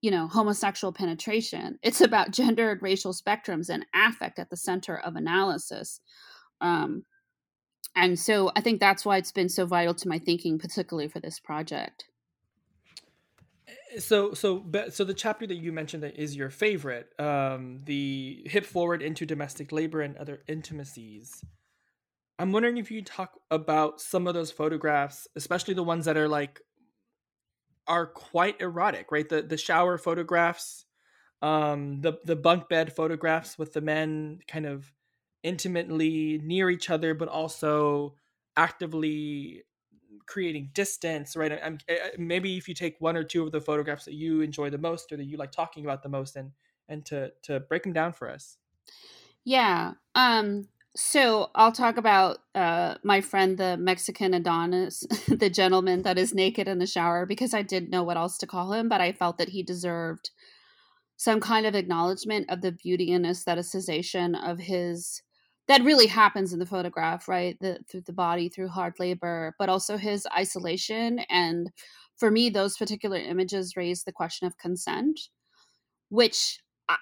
[0.00, 1.80] you know, homosexual penetration.
[1.82, 6.00] It's about gender and racial spectrums and affect at the center of analysis.
[6.64, 7.04] Um,
[7.94, 11.20] and so I think that's why it's been so vital to my thinking, particularly for
[11.20, 12.06] this project.
[13.98, 18.64] So so so the chapter that you mentioned that is your favorite um the hip
[18.66, 21.44] forward into domestic labor and other intimacies.
[22.38, 26.28] I'm wondering if you talk about some of those photographs especially the ones that are
[26.28, 26.60] like
[27.86, 29.28] are quite erotic right?
[29.28, 30.86] The the shower photographs
[31.40, 34.92] um the the bunk bed photographs with the men kind of
[35.44, 38.16] intimately near each other but also
[38.56, 39.62] actively
[40.26, 41.52] creating distance, right?
[41.62, 44.40] I'm, eh, eh, maybe if you take one or two of the photographs that you
[44.40, 46.52] enjoy the most or that you like talking about the most, and
[46.88, 48.58] and to to break them down for us.
[49.44, 49.92] Yeah.
[50.14, 50.68] Um.
[50.96, 56.68] So I'll talk about uh, my friend, the Mexican Adonis, the gentleman that is naked
[56.68, 59.38] in the shower, because I didn't know what else to call him, but I felt
[59.38, 60.30] that he deserved
[61.16, 65.22] some kind of acknowledgement of the beauty and aestheticization of his
[65.68, 67.56] that really happens in the photograph, right?
[67.60, 71.20] The, through the body, through hard labor, but also his isolation.
[71.30, 71.70] And
[72.16, 75.18] for me, those particular images raise the question of consent,
[76.10, 76.58] which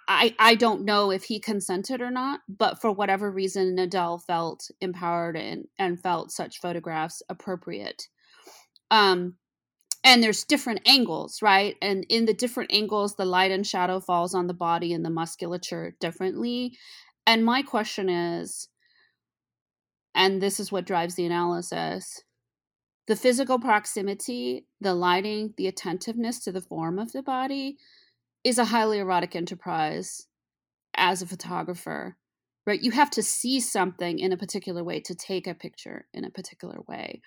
[0.07, 4.71] I, I don't know if he consented or not, but for whatever reason, Nadel felt
[4.81, 8.07] empowered and, and felt such photographs appropriate.
[8.93, 9.35] Um,
[10.05, 11.77] and there's different angles, right?
[11.83, 15.11] And in the different angles, the light and shadow falls on the body and the
[15.11, 16.77] musculature differently.
[17.27, 18.69] And my question is,
[20.15, 22.23] and this is what drives the analysis
[23.09, 27.77] the physical proximity, the lighting, the attentiveness to the form of the body
[28.45, 30.29] is a highly erotic enterprise
[30.95, 32.17] as a photographer
[32.67, 32.83] right?
[32.83, 36.31] You have to see something in a particular way to take a picture in a
[36.31, 37.21] particular way.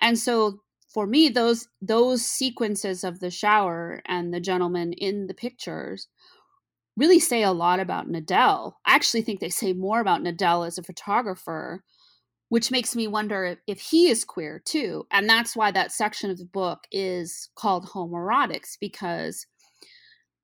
[0.00, 0.60] And so
[0.92, 6.08] for me those those sequences of the shower and the gentleman in the pictures
[7.00, 8.74] really say a lot about Nadel.
[8.84, 11.82] I actually think they say more about Nadel as a photographer,
[12.50, 15.06] which makes me wonder if, if, he is queer too.
[15.10, 19.46] And that's why that section of the book is called homoerotics, because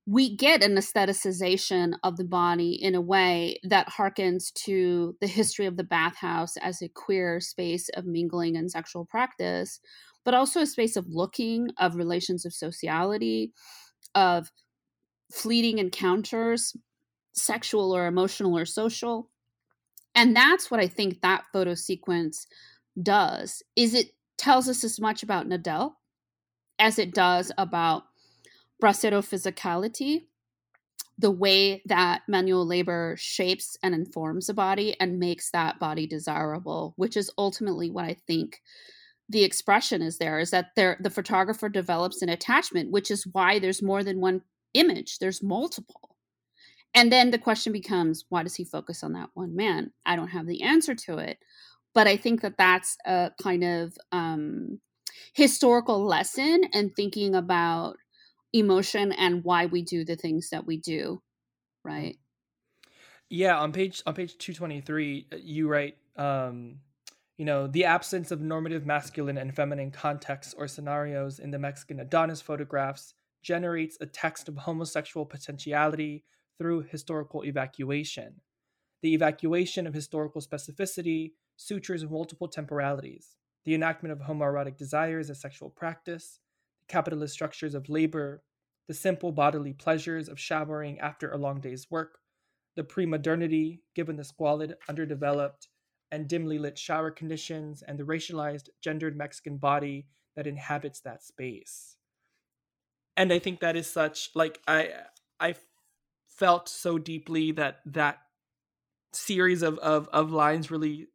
[0.07, 5.67] we get an aestheticization of the body in a way that harkens to the history
[5.67, 9.81] of the bathhouse as a queer space of mingling and sexual practice,
[10.25, 13.53] but also a space of looking, of relations of sociality,
[14.15, 14.51] of
[15.31, 16.77] fleeting encounters,
[17.33, 19.29] sexual or emotional or social.
[20.14, 22.47] And that's what I think that photo sequence
[23.03, 25.93] does is it tells us as much about Nadel
[26.79, 28.05] as it does about
[28.83, 30.27] bracero physicality,
[31.18, 36.93] the way that manual labor shapes and informs a body and makes that body desirable,
[36.97, 38.61] which is ultimately what I think
[39.29, 43.59] the expression is there is that there the photographer develops an attachment, which is why
[43.59, 44.43] there's more than one
[44.79, 46.16] image, there's multiple.
[46.95, 49.93] And then the question becomes, why does he focus on that one man?
[50.07, 51.39] I don't have the answer to it,
[51.95, 54.81] but I think that that's a kind of um,
[55.35, 57.97] historical lesson and thinking about
[58.53, 61.20] emotion and why we do the things that we do
[61.85, 62.16] right
[63.29, 66.77] yeah on page on page 223 uh, you write um
[67.37, 72.01] you know the absence of normative masculine and feminine contexts or scenarios in the mexican
[72.01, 73.14] adonis photographs
[73.47, 76.24] generates a text of homosexual potentiality
[76.59, 78.40] through historical evacuation
[79.03, 85.70] the evacuation of historical specificity sutures multiple temporalities the enactment of homoerotic desires as sexual
[85.70, 86.40] practice
[86.88, 88.42] capitalist structures of labor,
[88.88, 92.18] the simple bodily pleasures of showering after a long day's work,
[92.76, 95.68] the pre modernity given the squalid, underdeveloped,
[96.12, 101.95] and dimly lit shower conditions, and the racialized, gendered Mexican body that inhabits that space.
[103.17, 104.91] And I think that is such like I
[105.41, 105.55] I
[106.29, 108.19] felt so deeply that that
[109.12, 111.09] series of of, of lines really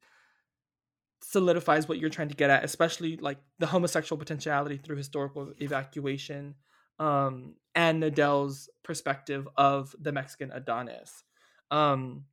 [1.23, 6.55] solidifies what you're trying to get at, especially like the homosexual potentiality through historical evacuation,
[6.99, 11.23] um, and Nadel's perspective of the Mexican Adonis.
[11.69, 12.25] Um,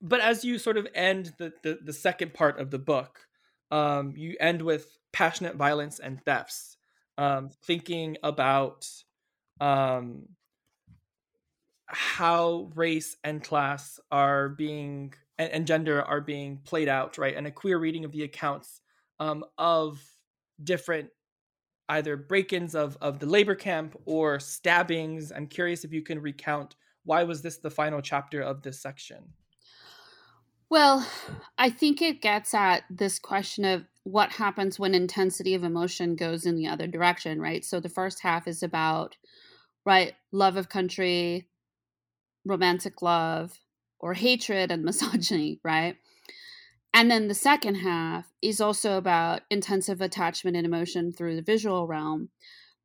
[0.00, 3.20] but as you sort of end the, the, the second part of the book,
[3.70, 6.76] um, you end with passionate violence and thefts,
[7.18, 8.88] um, thinking about
[9.60, 10.28] um,
[11.86, 17.36] how race and class are being and, and, gender are being played out, right?
[17.36, 18.80] And a queer reading of the accounts
[19.20, 20.02] um, of
[20.62, 21.08] different
[21.88, 25.32] either break-ins of of the labor camp or stabbings.
[25.32, 29.32] I'm curious if you can recount why was this the final chapter of this section?
[30.68, 31.08] Well,
[31.56, 36.46] I think it gets at this question of what happens when intensity of emotion goes
[36.46, 37.64] in the other direction, right?
[37.64, 39.16] So the first half is about
[39.84, 41.48] right love of country,
[42.44, 43.58] romantic love
[43.98, 45.96] or hatred and misogyny, right?
[46.94, 51.88] And then the second half is also about intensive attachment and emotion through the visual
[51.88, 52.28] realm.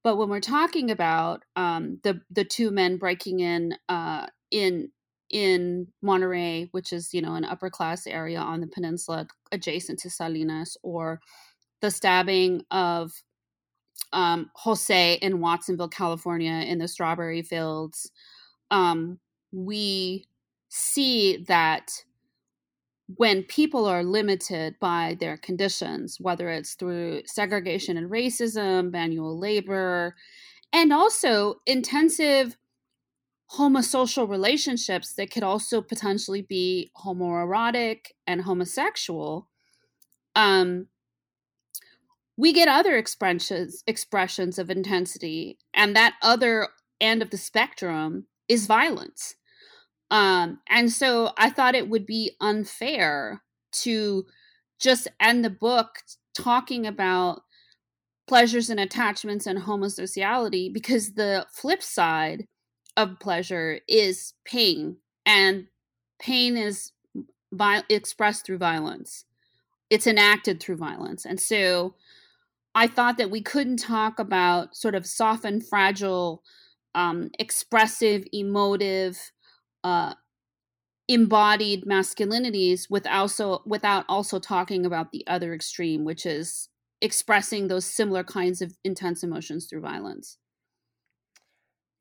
[0.03, 4.89] But when we're talking about um, the the two men breaking in uh, in
[5.31, 10.09] in Monterey, which is you know an upper class area on the peninsula adjacent to
[10.09, 11.19] Salinas, or
[11.81, 13.11] the stabbing of
[14.13, 18.11] um, Jose in Watsonville, California, in the strawberry fields,
[18.69, 19.19] um,
[19.51, 20.25] we
[20.69, 21.91] see that
[23.17, 30.15] when people are limited by their conditions, whether it's through segregation and racism, manual labor,
[30.71, 32.55] and also intensive
[33.57, 39.49] homosocial relationships that could also potentially be homoerotic and homosexual,
[40.35, 40.87] um,
[42.37, 46.69] we get other expressions expressions of intensity, and that other
[46.99, 49.35] end of the spectrum is violence.
[50.09, 53.41] Um, and so I thought it would be unfair
[53.83, 54.25] to
[54.79, 55.99] just end the book
[56.33, 57.43] talking about
[58.27, 62.45] pleasures and attachments and homosociality because the flip side
[62.97, 65.67] of pleasure is pain and
[66.19, 66.91] pain is
[67.51, 69.25] vi- expressed through violence
[69.89, 71.95] it's enacted through violence and so
[72.75, 76.43] i thought that we couldn't talk about sort of soft and fragile
[76.93, 79.31] um, expressive emotive
[79.85, 80.13] uh,
[81.07, 86.69] embodied masculinities with also without also talking about the other extreme which is
[87.01, 90.37] expressing those similar kinds of intense emotions through violence.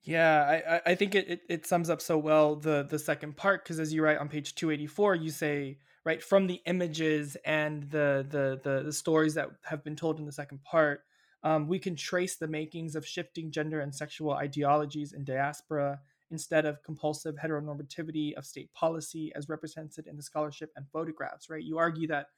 [0.03, 3.65] Yeah, I, I think it, it, it sums up so well the the second part
[3.65, 8.27] because as you write on page 284, you say right from the images and the
[8.29, 11.03] the the, the stories that have been told in the second part,
[11.43, 16.01] um, we can trace the makings of shifting gender and sexual ideologies in diaspora
[16.31, 21.51] instead of compulsive heteronormativity of state policy as represented in the scholarship and photographs.
[21.51, 22.29] Right, you argue that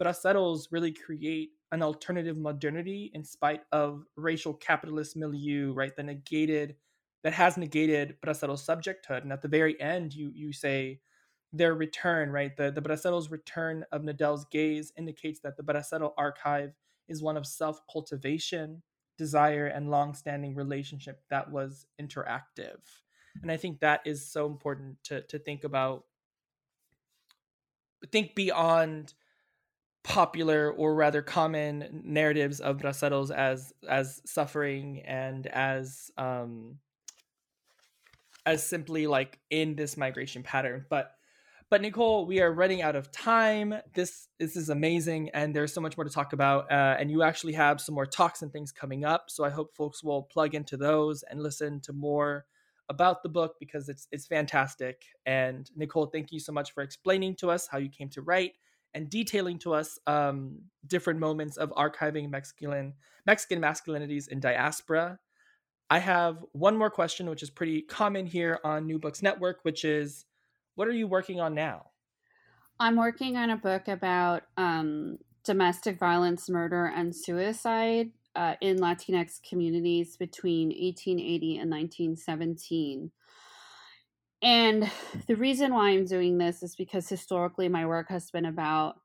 [0.00, 5.94] braceros really create an alternative modernity in spite of racial capitalist milieu, right?
[5.96, 6.76] The negated
[7.22, 9.22] that has negated bracero's subjecthood.
[9.22, 11.00] And at the very end, you you say
[11.52, 12.56] their return, right?
[12.56, 16.74] The the bracero's return of Nadel's gaze indicates that the bracero archive
[17.08, 18.82] is one of self-cultivation,
[19.18, 22.78] desire, and long-standing relationship that was interactive.
[23.42, 26.04] And I think that is so important to to think about.
[28.10, 29.12] Think beyond
[30.02, 36.78] popular or rather common narratives of braceros as as suffering and as um
[38.46, 41.12] as simply like in this migration pattern but
[41.70, 45.80] but nicole we are running out of time this this is amazing and there's so
[45.80, 48.72] much more to talk about uh, and you actually have some more talks and things
[48.72, 52.44] coming up so i hope folks will plug into those and listen to more
[52.88, 57.36] about the book because it's it's fantastic and nicole thank you so much for explaining
[57.36, 58.52] to us how you came to write
[58.94, 62.94] and detailing to us um, different moments of archiving Mexican
[63.26, 65.18] Mexican masculinities in diaspora.
[65.90, 69.84] I have one more question, which is pretty common here on New Books Network, which
[69.84, 70.24] is,
[70.76, 71.86] what are you working on now?
[72.78, 79.42] I'm working on a book about um, domestic violence, murder, and suicide uh, in Latinx
[79.42, 83.10] communities between 1880 and 1917.
[84.42, 84.90] And
[85.26, 89.00] the reason why I'm doing this is because historically my work has been about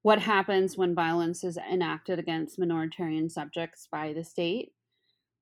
[0.00, 4.72] what happens when violence is enacted against minoritarian subjects by the state.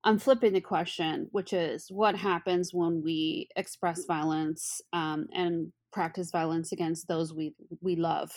[0.03, 6.31] I'm flipping the question, which is what happens when we express violence um, and practice
[6.31, 8.31] violence against those we we love.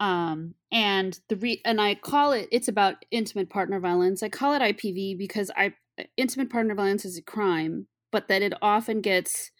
[0.00, 4.22] Um, and the re- and I call it it's about intimate partner violence.
[4.22, 5.74] I call it IPV because I
[6.16, 9.50] intimate partner violence is a crime, but that it often gets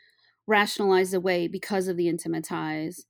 [0.47, 3.07] rationalized away because of the intimate ties.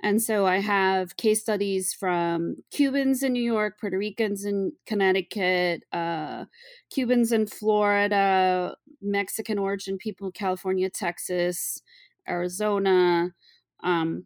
[0.00, 5.82] And so I have case studies from Cubans in New York, Puerto Ricans in Connecticut,
[5.92, 6.44] uh,
[6.90, 11.82] Cubans in Florida, Mexican origin people, in California, Texas,
[12.28, 13.34] Arizona,
[13.82, 14.24] um,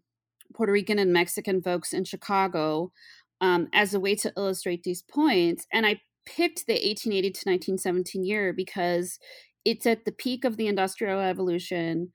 [0.55, 2.93] Puerto Rican and Mexican folks in Chicago
[3.41, 5.67] um, as a way to illustrate these points.
[5.73, 9.19] And I picked the 1880 to 1917 year because
[9.65, 12.13] it's at the peak of the industrial revolution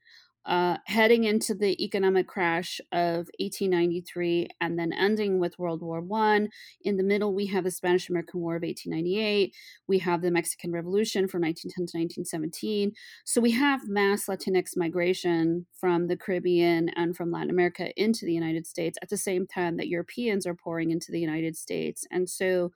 [0.48, 6.48] uh, heading into the economic crash of 1893 and then ending with world war one.
[6.80, 9.54] In the middle we have the spanish american war of 1898
[9.86, 12.92] we have the mexican revolution from 1910 to 1917
[13.24, 18.32] so we have mass latinx migration from the caribbean and from latin america into the
[18.32, 22.06] united states at the same time that europeans are pouring into the united states.
[22.10, 22.72] And so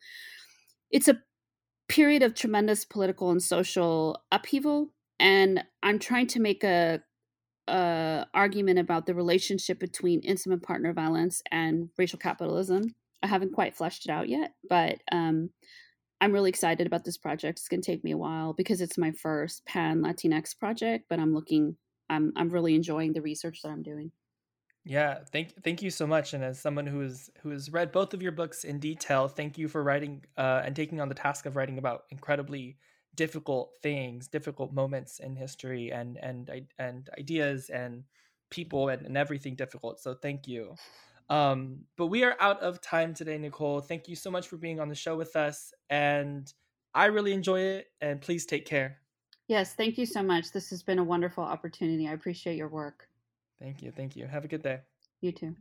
[0.90, 1.20] it's a
[1.89, 4.93] period of tremendous political and social upheaval.
[5.19, 7.01] And i'm trying to make a,
[7.73, 12.85] a, argument about the relationship between intimate partner violence and racial capitalism
[13.23, 15.51] i haven't quite fleshed it out yet but um,
[16.20, 18.99] i'm really excited about this project it's going to take me a while because it's
[18.99, 21.77] my first pan latinx project but i'm looking
[22.11, 24.12] i'm, I'm really enjoying the research that i'm doing
[24.85, 26.35] yeah, thank thank you so much.
[26.35, 29.57] And as someone who is who has read both of your books in detail, thank
[29.57, 32.77] you for writing uh, and taking on the task of writing about incredibly
[33.15, 38.05] difficult things, difficult moments in history, and and and ideas and
[38.51, 40.01] people and, and everything difficult.
[40.01, 40.75] So thank you.
[41.31, 43.81] Um, but we are out of time today, Nicole.
[43.81, 46.53] Thank you so much for being on the show with us, and
[46.95, 47.87] I really enjoy it.
[48.01, 48.99] And please take care.
[49.49, 50.53] Yes, thank you so much.
[50.53, 52.09] This has been a wonderful opportunity.
[52.09, 53.09] I appreciate your work.
[53.61, 53.91] Thank you.
[53.91, 54.27] Thank you.
[54.27, 54.81] Have a good day.
[55.21, 55.57] You too.